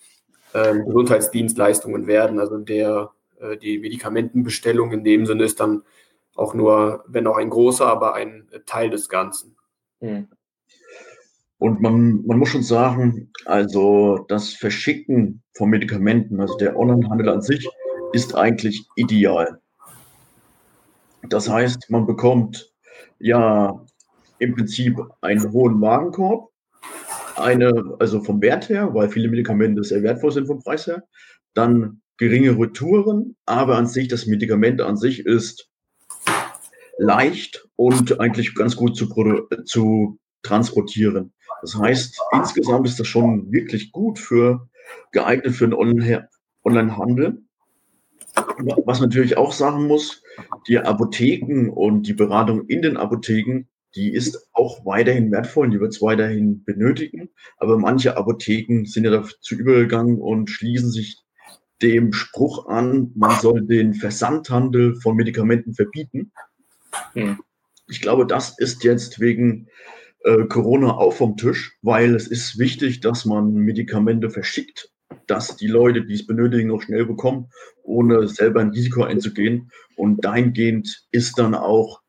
äh, 0.55 0.77
Gesundheitsdienstleistungen 0.77 2.09
werden. 2.09 2.41
Also 2.41 2.59
der 2.59 3.13
die 3.61 3.79
Medikamentenbestellung 3.79 4.93
in 4.93 5.05
dem 5.05 5.27
Sinne 5.27 5.45
ist 5.45 5.61
dann 5.61 5.83
auch 6.35 6.55
nur, 6.55 7.05
wenn 7.09 7.27
auch 7.27 7.37
ein 7.37 7.51
großer, 7.51 7.87
aber 7.87 8.15
ein 8.15 8.49
Teil 8.67 8.91
des 8.91 9.09
Ganzen. 9.09 9.57
Mhm. 10.01 10.29
Und 11.59 11.81
man, 11.81 12.27
man 12.27 12.39
muss 12.39 12.49
schon 12.49 12.65
sagen, 12.65 13.31
also 13.45 14.25
das 14.29 14.53
Verschicken 14.53 15.43
von 15.55 15.71
Medikamenten, 15.71 16.41
also 16.41 16.57
der 16.57 16.77
Onlinehandel 16.77 17.29
an 17.29 17.41
sich, 17.41 17.69
ist 18.13 18.35
eigentlich 18.35 18.85
ideal. 18.97 19.61
Das 21.29 21.49
heißt, 21.49 21.89
man 21.89 22.05
bekommt 22.05 22.73
ja 23.21 23.81
im 24.39 24.55
Prinzip 24.55 24.99
einen 25.21 25.53
hohen 25.53 25.81
Warenkorb, 25.81 26.51
eine, 27.37 27.95
also 28.01 28.23
vom 28.23 28.43
Wert 28.43 28.69
her, 28.69 28.93
weil 28.93 29.09
viele 29.09 29.29
Medikamente 29.29 29.85
sehr 29.85 30.03
wertvoll 30.03 30.33
sind 30.33 30.49
vom 30.49 30.63
Preis 30.63 30.87
her, 30.89 31.05
dann 31.55 32.02
geringe 32.19 32.59
Retouren, 32.59 33.37
aber 33.47 33.77
an 33.77 33.87
sich, 33.87 34.09
das 34.09 34.27
Medikament 34.27 34.81
an 34.81 34.97
sich 34.97 35.27
ist 35.27 35.69
leicht 36.99 37.69
und 37.77 38.21
eigentlich 38.21 38.55
ganz 38.55 38.77
gut 38.77 38.97
zu, 38.97 39.09
zu 39.65 40.19
transportieren. 40.43 41.33
Das 41.63 41.77
heißt, 41.77 42.21
insgesamt 42.33 42.87
ist 42.87 42.99
das 42.99 43.07
schon 43.07 43.51
wirklich 43.53 43.93
gut 43.93 44.19
für 44.19 44.69
geeignet 45.13 45.55
für 45.55 45.69
den 45.69 45.75
Online-Handel. 46.65 47.43
Was 48.85 49.01
natürlich 49.01 49.37
auch 49.37 49.53
sagen 49.53 49.87
muss, 49.87 50.23
die 50.67 50.79
Apotheken 50.79 51.71
und 51.71 52.07
die 52.07 52.15
Beratung 52.15 52.67
in 52.67 52.83
den 52.83 52.97
Apotheken, 52.97 53.69
die 53.95 54.13
ist 54.13 54.49
auch 54.53 54.85
weiterhin 54.87 55.31
wertvoll, 55.31 55.71
die 55.71 55.81
wird 55.81 55.93
es 55.93 56.01
weiterhin 56.01 56.65
benötigen. 56.65 57.31
Aber 57.59 57.79
manche 57.79 58.17
Apotheken 58.17 58.87
sind 58.87 59.05
ja 59.05 59.11
dazu 59.11 59.55
übergegangen 59.55 60.19
und 60.19 60.49
schließen 60.51 60.91
sich 60.91 61.23
dem 61.83 62.13
Spruch 62.13 62.67
an, 62.67 63.13
man 63.15 63.41
soll 63.41 63.63
den 63.67 63.95
Versandhandel 63.95 64.97
von 65.01 65.17
Medikamenten 65.17 65.75
verbieten. 65.75 66.33
Hm. 67.15 67.41
Ich 67.89 68.01
glaube, 68.01 68.27
das 68.27 68.59
ist 68.59 68.85
jetzt 68.85 69.21
wegen 69.21 69.69
äh, 70.25 70.45
Corona 70.47 70.93
auch 70.93 71.13
vom 71.13 71.37
Tisch, 71.37 71.77
weil 71.83 72.15
es 72.15 72.29
ist 72.29 72.59
wichtig, 72.59 73.01
dass 73.01 73.25
man 73.25 73.53
Medikamente 73.53 74.31
verschickt 74.31 74.93
dass 75.27 75.57
die 75.57 75.67
Leute, 75.67 76.05
die 76.05 76.15
es 76.15 76.27
benötigen, 76.27 76.71
auch 76.71 76.83
schnell 76.83 77.07
bekommen, 77.07 77.51
ohne 77.83 78.29
selber 78.29 78.61
ein 78.61 78.71
Risiko 78.71 79.03
einzugehen. 79.03 79.71
Und 79.97 80.25
dahingehend 80.25 81.07
ist 81.11 81.39
dann 81.39 81.55
auch, 81.55 82.01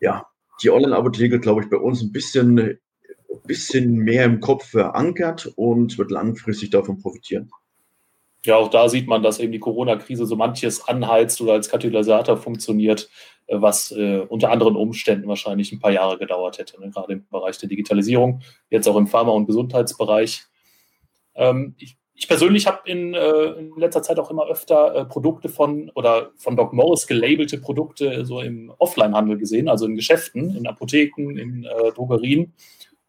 ja, 0.00 0.26
die 0.62 0.70
Online-Apotheke, 0.70 1.38
glaube 1.40 1.62
ich, 1.62 1.70
bei 1.70 1.76
uns 1.76 2.02
ein 2.02 2.12
bisschen, 2.12 2.78
bisschen 3.46 3.96
mehr 3.96 4.24
im 4.24 4.40
Kopf 4.40 4.70
verankert 4.70 5.52
und 5.56 5.98
wird 5.98 6.10
langfristig 6.10 6.70
davon 6.70 6.98
profitieren. 6.98 7.50
Ja, 8.46 8.56
auch 8.56 8.68
da 8.68 8.88
sieht 8.88 9.08
man, 9.08 9.22
dass 9.22 9.38
eben 9.38 9.52
die 9.52 9.58
Corona-Krise 9.58 10.26
so 10.26 10.36
manches 10.36 10.86
anheizt 10.86 11.40
oder 11.40 11.54
als 11.54 11.68
Katalysator 11.68 12.36
funktioniert, 12.36 13.10
äh, 13.46 13.60
was 13.60 13.92
äh, 13.92 14.20
unter 14.28 14.50
anderen 14.50 14.76
Umständen 14.76 15.28
wahrscheinlich 15.28 15.72
ein 15.72 15.80
paar 15.80 15.92
Jahre 15.92 16.18
gedauert 16.18 16.58
hätte, 16.58 16.80
ne? 16.80 16.90
gerade 16.90 17.12
im 17.14 17.28
Bereich 17.28 17.58
der 17.58 17.68
Digitalisierung, 17.68 18.40
jetzt 18.70 18.88
auch 18.88 18.96
im 18.96 19.06
Pharma- 19.06 19.32
und 19.32 19.46
Gesundheitsbereich. 19.46 20.44
Ähm, 21.34 21.74
ich 21.78 21.98
ich 22.18 22.28
persönlich 22.28 22.66
habe 22.66 22.78
in, 22.86 23.12
äh, 23.12 23.44
in, 23.58 23.72
letzter 23.76 24.02
Zeit 24.02 24.18
auch 24.18 24.30
immer 24.30 24.46
öfter 24.46 24.94
äh, 24.94 25.04
Produkte 25.04 25.48
von 25.48 25.90
oder 25.94 26.30
von 26.36 26.56
Doc 26.56 26.72
Morris 26.72 27.06
gelabelte 27.06 27.58
Produkte 27.58 28.24
so 28.24 28.40
im 28.40 28.72
Offline-Handel 28.78 29.36
gesehen, 29.36 29.68
also 29.68 29.84
in 29.84 29.96
Geschäften, 29.96 30.56
in 30.56 30.66
Apotheken, 30.66 31.38
in 31.38 31.64
äh, 31.64 31.92
Drogerien. 31.92 32.54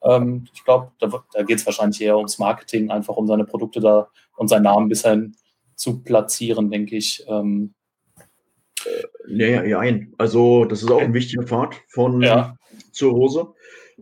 Ähm, 0.03 0.47
ich 0.53 0.63
glaube, 0.63 0.91
da, 0.99 1.09
da 1.33 1.43
geht 1.43 1.59
es 1.59 1.65
wahrscheinlich 1.65 2.01
eher 2.01 2.17
ums 2.17 2.39
Marketing, 2.39 2.91
einfach 2.91 3.15
um 3.15 3.27
seine 3.27 3.45
Produkte 3.45 3.79
da 3.79 4.09
und 4.35 4.47
seinen 4.47 4.63
Namen 4.63 4.89
bisher 4.89 5.21
zu 5.75 6.01
platzieren, 6.03 6.69
denke 6.69 6.95
ich. 6.95 7.23
Ähm, 7.27 7.73
Nee, 9.27 9.59
nein. 9.69 10.13
Also, 10.17 10.65
das 10.65 10.83
ist 10.83 10.91
auch 10.91 11.01
ein 11.01 11.13
wichtiger 11.13 11.43
Pfad 11.43 11.75
von 11.89 12.21
ja. 12.21 12.55
zur 12.91 13.13
Hose. 13.13 13.53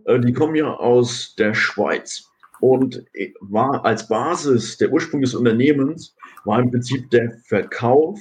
Äh, 0.05 0.19
die 0.19 0.33
kommen 0.33 0.55
ja 0.55 0.73
aus 0.73 1.35
der 1.35 1.53
Schweiz 1.53 2.29
und 2.59 3.03
war 3.41 3.83
als 3.85 4.07
Basis 4.07 4.77
der 4.77 4.91
Ursprung 4.91 5.21
des 5.21 5.35
Unternehmens 5.35 6.15
war 6.45 6.59
im 6.59 6.71
Prinzip 6.71 7.09
der 7.09 7.31
Verkauf 7.47 8.19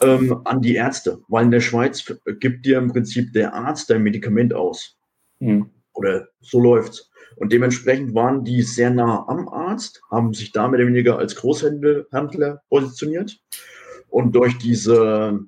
ähm, 0.00 0.40
an 0.44 0.62
die 0.62 0.74
Ärzte, 0.74 1.20
weil 1.28 1.44
in 1.44 1.50
der 1.50 1.60
Schweiz 1.60 2.04
gibt 2.40 2.64
dir 2.64 2.78
im 2.78 2.88
Prinzip 2.88 3.32
der 3.32 3.54
Arzt 3.54 3.90
dein 3.90 4.02
Medikament 4.02 4.54
aus. 4.54 4.96
Mhm. 5.40 5.70
Oder 5.98 6.28
so 6.40 6.60
läuft's. 6.60 7.10
Und 7.36 7.52
dementsprechend 7.52 8.14
waren 8.14 8.44
die 8.44 8.62
sehr 8.62 8.90
nah 8.90 9.26
am 9.28 9.48
Arzt, 9.48 10.00
haben 10.10 10.32
sich 10.32 10.52
da 10.52 10.68
mehr 10.68 10.78
oder 10.78 10.88
weniger 10.88 11.18
als 11.18 11.34
Großhändler 11.34 12.62
positioniert. 12.68 13.40
Und 14.08 14.34
durch 14.34 14.56
diese 14.58 15.40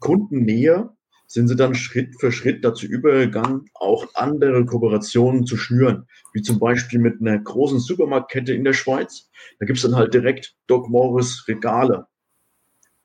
Kundennähe 0.00 0.90
sind 1.28 1.46
sie 1.46 1.56
dann 1.56 1.76
Schritt 1.76 2.14
für 2.20 2.32
Schritt 2.32 2.64
dazu 2.64 2.86
übergegangen, 2.86 3.66
auch 3.74 4.06
andere 4.14 4.66
Kooperationen 4.66 5.46
zu 5.46 5.56
schnüren, 5.56 6.06
wie 6.34 6.42
zum 6.42 6.58
Beispiel 6.58 6.98
mit 6.98 7.20
einer 7.20 7.38
großen 7.38 7.78
Supermarktkette 7.78 8.52
in 8.52 8.64
der 8.64 8.74
Schweiz. 8.74 9.30
Da 9.60 9.66
gibt 9.66 9.78
es 9.78 9.84
dann 9.84 9.96
halt 9.96 10.12
direkt 10.12 10.56
Doc 10.66 10.90
Morris 10.90 11.46
Regale, 11.46 12.06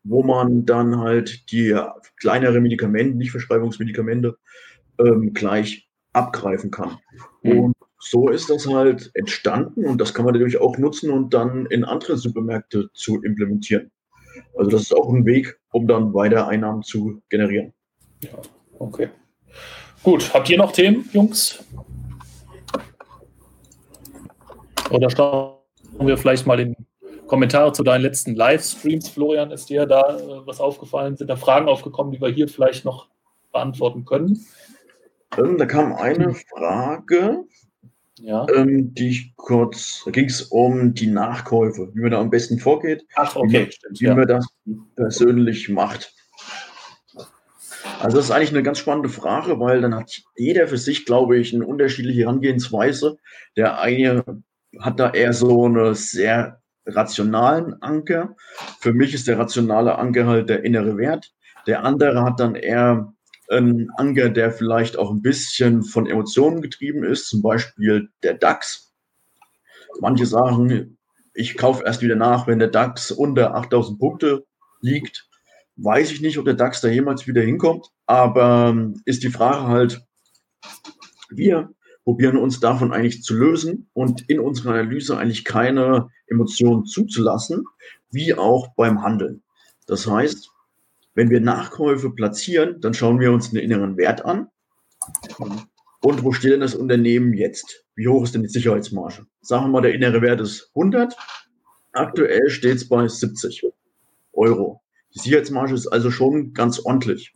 wo 0.03 0.23
man 0.23 0.65
dann 0.65 0.97
halt 0.97 1.51
die 1.51 1.79
kleinere 2.19 2.59
Medikamente, 2.59 3.17
nicht 3.17 3.31
Verschreibungsmedikamente, 3.31 4.37
ähm, 4.99 5.33
gleich 5.33 5.86
abgreifen 6.17 6.71
kann. 6.71 6.97
Mhm. 7.43 7.59
Und 7.59 7.75
so 7.99 8.29
ist 8.29 8.49
das 8.49 8.67
halt 8.67 9.11
entstanden 9.13 9.85
und 9.85 9.99
das 9.99 10.13
kann 10.13 10.25
man 10.25 10.33
natürlich 10.33 10.59
auch 10.59 10.77
nutzen 10.77 11.11
und 11.11 11.33
dann 11.33 11.65
in 11.67 11.83
andere 11.83 12.17
Supermärkte 12.17 12.89
zu 12.93 13.21
implementieren. 13.23 13.91
Also 14.57 14.69
das 14.69 14.83
ist 14.83 14.95
auch 14.95 15.09
ein 15.09 15.25
Weg, 15.25 15.59
um 15.71 15.87
dann 15.87 16.13
weiter 16.13 16.47
Einnahmen 16.47 16.83
zu 16.83 17.21
generieren. 17.29 17.73
Ja, 18.23 18.31
okay. 18.79 19.09
Gut, 20.03 20.33
habt 20.33 20.49
ihr 20.49 20.57
noch 20.57 20.71
Themen, 20.71 21.09
Jungs? 21.11 21.63
Oder 24.89 25.09
schauen 25.09 25.57
wir 25.99 26.17
vielleicht 26.17 26.45
mal 26.45 26.59
in 26.59 26.75
Kommentare 27.27 27.73
zu 27.73 27.83
deinen 27.83 28.01
letzten 28.01 28.35
Livestreams, 28.35 29.09
Florian. 29.09 29.51
Ist 29.51 29.69
dir 29.69 29.85
da 29.85 30.17
äh, 30.17 30.47
was 30.47 30.61
aufgefallen? 30.61 31.17
Sind 31.17 31.29
da 31.29 31.35
Fragen 31.35 31.67
aufgekommen, 31.67 32.13
die 32.13 32.21
wir 32.21 32.29
hier 32.29 32.47
vielleicht 32.47 32.85
noch 32.85 33.07
beantworten 33.51 34.05
können? 34.05 34.45
Ähm, 35.37 35.57
da 35.57 35.65
kam 35.65 35.93
eine 35.93 36.33
Frage, 36.33 37.43
ja. 38.19 38.45
ähm, 38.53 38.93
die 38.93 39.09
ich 39.09 39.35
kurz, 39.35 40.01
da 40.05 40.11
ging 40.11 40.25
es 40.25 40.41
um 40.41 40.93
die 40.93 41.07
Nachkäufe, 41.07 41.91
wie 41.93 42.01
man 42.01 42.11
da 42.11 42.19
am 42.19 42.29
besten 42.29 42.59
vorgeht. 42.59 43.05
Ach, 43.15 43.35
okay, 43.35 43.67
wie, 43.67 43.71
stimmt, 43.71 44.01
wie 44.01 44.05
ja. 44.05 44.15
man 44.15 44.27
das 44.27 44.47
persönlich 44.95 45.69
macht. 45.69 46.13
Also 47.99 48.17
das 48.17 48.25
ist 48.25 48.31
eigentlich 48.31 48.51
eine 48.51 48.63
ganz 48.63 48.79
spannende 48.79 49.09
Frage, 49.09 49.59
weil 49.59 49.81
dann 49.81 49.95
hat 49.95 50.21
jeder 50.35 50.67
für 50.67 50.77
sich, 50.77 51.05
glaube 51.05 51.37
ich, 51.37 51.53
eine 51.53 51.65
unterschiedliche 51.65 52.21
Herangehensweise. 52.21 53.17
Der 53.55 53.79
eine 53.79 54.23
hat 54.79 54.99
da 54.99 55.11
eher 55.11 55.33
so 55.33 55.65
eine 55.65 55.95
sehr 55.95 56.61
rationalen 56.85 57.81
Anker. 57.81 58.35
Für 58.79 58.93
mich 58.93 59.13
ist 59.13 59.27
der 59.27 59.39
rationale 59.39 59.97
Anker 59.97 60.27
halt 60.27 60.49
der 60.49 60.63
innere 60.63 60.97
Wert. 60.97 61.33
Der 61.65 61.83
andere 61.83 62.23
hat 62.23 62.39
dann 62.39 62.55
eher 62.55 63.13
einen 63.49 63.89
Anker, 63.97 64.29
der 64.29 64.51
vielleicht 64.51 64.97
auch 64.97 65.11
ein 65.11 65.21
bisschen 65.21 65.83
von 65.83 66.07
Emotionen 66.07 66.61
getrieben 66.61 67.03
ist, 67.03 67.27
zum 67.27 67.41
Beispiel 67.41 68.09
der 68.23 68.33
DAX. 68.33 68.93
Manche 69.99 70.25
sagen, 70.25 70.97
ich 71.33 71.55
kaufe 71.57 71.83
erst 71.85 72.01
wieder 72.01 72.15
nach, 72.15 72.47
wenn 72.47 72.59
der 72.59 72.69
DAX 72.69 73.11
unter 73.11 73.55
8000 73.55 73.99
Punkte 73.99 74.45
liegt. 74.81 75.29
Weiß 75.75 76.11
ich 76.11 76.21
nicht, 76.21 76.37
ob 76.39 76.45
der 76.45 76.55
DAX 76.55 76.81
da 76.81 76.87
jemals 76.87 77.27
wieder 77.27 77.41
hinkommt, 77.41 77.87
aber 78.05 78.69
ähm, 78.69 79.01
ist 79.05 79.23
die 79.23 79.29
Frage 79.29 79.67
halt, 79.67 80.01
wir 81.29 81.69
probieren 82.03 82.37
uns 82.37 82.59
davon 82.59 82.91
eigentlich 82.91 83.21
zu 83.21 83.35
lösen 83.35 83.89
und 83.93 84.29
in 84.29 84.39
unserer 84.39 84.71
Analyse 84.71 85.17
eigentlich 85.17 85.45
keine 85.45 86.09
Emotionen 86.27 86.85
zuzulassen, 86.85 87.65
wie 88.11 88.33
auch 88.33 88.69
beim 88.75 89.03
Handeln. 89.03 89.43
Das 89.87 90.07
heißt, 90.07 90.51
wenn 91.17 91.31
wir 91.31 91.41
Nachkäufe 91.41 92.11
platzieren, 92.11 92.79
dann 92.79 92.93
schauen 92.93 93.19
wir 93.19 93.31
uns 93.31 93.49
den 93.49 93.59
inneren 93.59 93.97
Wert 93.97 94.23
an. 94.23 94.49
Und 95.99 96.23
wo 96.23 96.31
steht 96.31 96.51
denn 96.51 96.59
das 96.59 96.75
Unternehmen 96.75 97.33
jetzt? 97.33 97.85
Wie 97.95 98.07
hoch 98.07 98.23
ist 98.23 98.35
denn 98.35 98.43
die 98.43 98.49
Sicherheitsmarge? 98.49 99.25
Sagen 99.41 99.65
wir 99.65 99.69
mal, 99.69 99.81
der 99.81 99.95
innere 99.95 100.21
Wert 100.21 100.41
ist 100.41 100.69
100. 100.75 101.17
Aktuell 101.93 102.51
steht 102.51 102.75
es 102.75 102.87
bei 102.87 103.07
70 103.07 103.63
Euro. 104.33 104.83
Die 105.15 105.19
Sicherheitsmarge 105.19 105.73
ist 105.73 105.87
also 105.87 106.11
schon 106.11 106.53
ganz 106.53 106.79
ordentlich. 106.85 107.33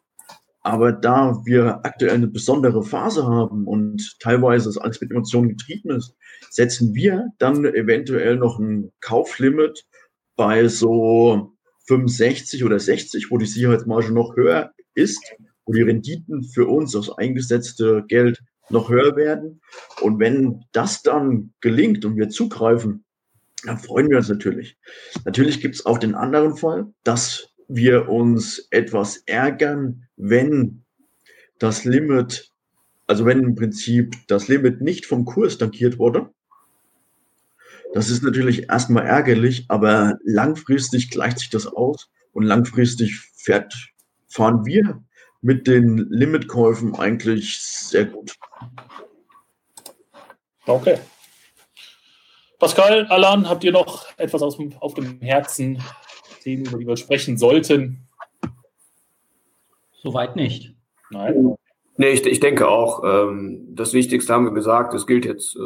Aber 0.61 0.91
da 0.91 1.41
wir 1.43 1.83
aktuell 1.83 2.13
eine 2.13 2.27
besondere 2.27 2.83
Phase 2.83 3.25
haben 3.25 3.65
und 3.65 4.19
teilweise 4.19 4.65
das 4.65 4.77
alles 4.77 5.01
mit 5.01 5.09
Emotionen 5.09 5.57
getrieben 5.57 5.89
ist, 5.89 6.15
setzen 6.51 6.93
wir 6.93 7.29
dann 7.39 7.65
eventuell 7.65 8.35
noch 8.35 8.59
ein 8.59 8.91
Kauflimit 8.99 9.87
bei 10.35 10.67
so 10.67 11.57
65 11.91 12.63
oder 12.63 12.79
60, 12.79 13.31
wo 13.31 13.37
die 13.37 13.45
Sicherheitsmarge 13.45 14.13
noch 14.13 14.35
höher 14.37 14.71
ist, 14.93 15.19
wo 15.65 15.73
die 15.73 15.81
Renditen 15.81 16.43
für 16.43 16.67
uns, 16.67 16.93
das 16.93 17.09
eingesetzte 17.09 18.05
Geld, 18.07 18.41
noch 18.69 18.89
höher 18.89 19.17
werden. 19.17 19.59
Und 19.99 20.19
wenn 20.19 20.63
das 20.71 21.01
dann 21.01 21.53
gelingt 21.59 22.05
und 22.05 22.15
wir 22.15 22.29
zugreifen, 22.29 23.03
dann 23.65 23.77
freuen 23.77 24.09
wir 24.09 24.17
uns 24.17 24.29
natürlich. 24.29 24.77
Natürlich 25.25 25.59
gibt 25.59 25.75
es 25.75 25.85
auch 25.85 25.97
den 25.97 26.15
anderen 26.15 26.55
Fall, 26.55 26.87
dass 27.03 27.49
wir 27.67 28.07
uns 28.07 28.67
etwas 28.71 29.23
ärgern, 29.25 30.07
wenn 30.15 30.83
das 31.59 31.83
Limit, 31.83 32.51
also 33.05 33.25
wenn 33.25 33.43
im 33.43 33.55
Prinzip 33.55 34.15
das 34.27 34.47
Limit 34.47 34.79
nicht 34.79 35.05
vom 35.05 35.25
Kurs 35.25 35.57
tankiert 35.57 35.99
wurde 35.99 36.29
das 37.93 38.09
ist 38.09 38.23
natürlich 38.23 38.69
erstmal 38.69 39.05
ärgerlich, 39.05 39.65
aber 39.67 40.17
langfristig 40.23 41.09
gleicht 41.09 41.39
sich 41.39 41.49
das 41.49 41.67
aus 41.67 42.09
und 42.33 42.43
langfristig 42.43 43.19
fährt, 43.35 43.73
fahren 44.27 44.65
wir 44.65 45.03
mit 45.41 45.67
den 45.67 45.97
Limitkäufen 46.09 46.95
eigentlich 46.95 47.59
sehr 47.59 48.05
gut. 48.05 48.35
Okay. 50.65 50.99
Pascal, 52.59 53.07
Alan, 53.07 53.49
habt 53.49 53.63
ihr 53.63 53.71
noch 53.71 54.05
etwas 54.17 54.41
auf 54.41 54.55
dem, 54.55 54.73
auf 54.79 54.93
dem 54.93 55.19
Herzen, 55.19 55.81
Themen, 56.43 56.65
über 56.65 56.77
die 56.77 56.87
wir 56.87 56.97
sprechen 56.97 57.37
sollten? 57.37 58.07
Soweit 60.01 60.35
nicht. 60.35 60.73
Nein. 61.09 61.55
Nee, 62.01 62.13
ich, 62.13 62.25
ich 62.25 62.39
denke 62.39 62.67
auch, 62.67 63.03
ähm, 63.05 63.75
das 63.75 63.93
Wichtigste 63.93 64.33
haben 64.33 64.45
wir 64.45 64.53
gesagt, 64.53 64.95
es 64.95 65.05
gilt 65.05 65.23
jetzt 65.23 65.55
äh, 65.55 65.59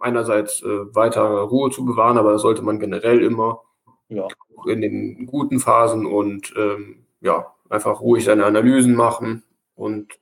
einerseits 0.00 0.60
äh, 0.62 0.92
weiter 0.96 1.22
Ruhe 1.22 1.70
zu 1.70 1.84
bewahren, 1.84 2.18
aber 2.18 2.32
das 2.32 2.42
sollte 2.42 2.62
man 2.62 2.80
generell 2.80 3.22
immer 3.22 3.62
ja. 4.08 4.26
in 4.66 4.80
den 4.80 5.26
guten 5.26 5.60
Phasen 5.60 6.04
und 6.04 6.52
ähm, 6.58 7.06
ja, 7.20 7.54
einfach 7.70 8.00
ruhig 8.00 8.24
seine 8.24 8.46
Analysen 8.46 8.96
machen 8.96 9.44
und 9.76 10.12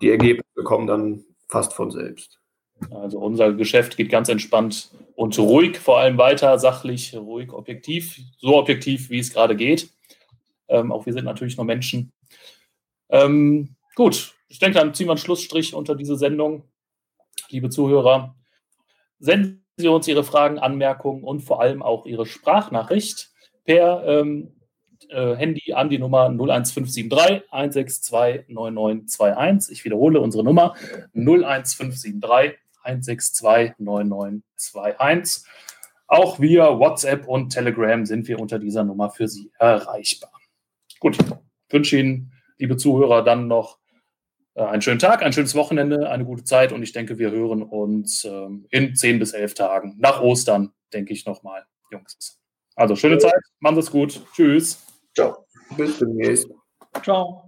die 0.00 0.08
Ergebnisse 0.08 0.62
kommen 0.64 0.86
dann 0.86 1.26
fast 1.48 1.74
von 1.74 1.90
selbst. 1.90 2.40
Also 2.90 3.18
unser 3.18 3.52
Geschäft 3.52 3.98
geht 3.98 4.08
ganz 4.08 4.30
entspannt 4.30 4.90
und 5.16 5.38
ruhig, 5.38 5.76
vor 5.76 5.98
allem 5.98 6.16
weiter, 6.16 6.58
sachlich, 6.58 7.14
ruhig, 7.14 7.52
objektiv, 7.52 8.18
so 8.38 8.56
objektiv, 8.56 9.10
wie 9.10 9.18
es 9.18 9.34
gerade 9.34 9.54
geht. 9.54 9.90
Ähm, 10.66 10.90
auch 10.90 11.04
wir 11.04 11.12
sind 11.12 11.26
natürlich 11.26 11.58
nur 11.58 11.66
Menschen. 11.66 12.10
Ähm, 13.10 13.76
gut, 13.94 14.34
ich 14.48 14.58
denke, 14.58 14.78
dann 14.78 14.94
ziehen 14.94 15.06
wir 15.06 15.12
einen 15.12 15.18
Schlussstrich 15.18 15.74
unter 15.74 15.94
diese 15.94 16.16
Sendung. 16.16 16.64
Liebe 17.50 17.70
Zuhörer, 17.70 18.34
senden 19.18 19.64
Sie 19.76 19.88
uns 19.88 20.08
Ihre 20.08 20.24
Fragen, 20.24 20.58
Anmerkungen 20.58 21.22
und 21.22 21.40
vor 21.40 21.60
allem 21.60 21.82
auch 21.82 22.06
Ihre 22.06 22.26
Sprachnachricht 22.26 23.30
per 23.64 24.04
ähm, 24.06 24.58
äh, 25.08 25.36
Handy 25.36 25.72
an 25.72 25.88
die 25.88 25.98
Nummer 25.98 26.28
01573 26.28 27.52
162 27.52 28.48
9921. 28.48 29.72
Ich 29.72 29.84
wiederhole 29.84 30.20
unsere 30.20 30.44
Nummer 30.44 30.74
01573 31.14 32.58
162 32.82 33.74
9921. 33.78 35.44
Auch 36.06 36.40
via 36.40 36.78
WhatsApp 36.78 37.28
und 37.28 37.50
Telegram 37.50 38.06
sind 38.06 38.26
wir 38.28 38.40
unter 38.40 38.58
dieser 38.58 38.82
Nummer 38.82 39.10
für 39.10 39.28
Sie 39.28 39.52
erreichbar. 39.58 40.32
Gut, 41.00 41.18
wünsche 41.68 41.98
Ihnen, 41.98 42.32
liebe 42.56 42.76
Zuhörer, 42.76 43.22
dann 43.22 43.46
noch 43.46 43.78
einen 44.64 44.82
schönen 44.82 44.98
Tag, 44.98 45.22
ein 45.22 45.32
schönes 45.32 45.54
Wochenende, 45.54 46.10
eine 46.10 46.24
gute 46.24 46.44
Zeit 46.44 46.72
und 46.72 46.82
ich 46.82 46.92
denke, 46.92 47.18
wir 47.18 47.30
hören 47.30 47.62
uns 47.62 48.24
ähm, 48.24 48.66
in 48.70 48.94
zehn 48.94 49.18
bis 49.18 49.32
elf 49.32 49.54
Tagen 49.54 49.96
nach 49.98 50.20
Ostern, 50.20 50.72
denke 50.92 51.12
ich 51.12 51.26
nochmal, 51.26 51.64
Jungs. 51.90 52.40
Also 52.74 52.96
schöne 52.96 53.18
Zeit, 53.18 53.40
machen 53.60 53.76
Sie 53.76 53.80
es 53.80 53.90
gut. 53.90 54.22
Tschüss. 54.34 54.84
Ciao. 55.14 55.46
Bis 55.76 55.98
demnächst. 55.98 56.48
Ciao. 57.02 57.47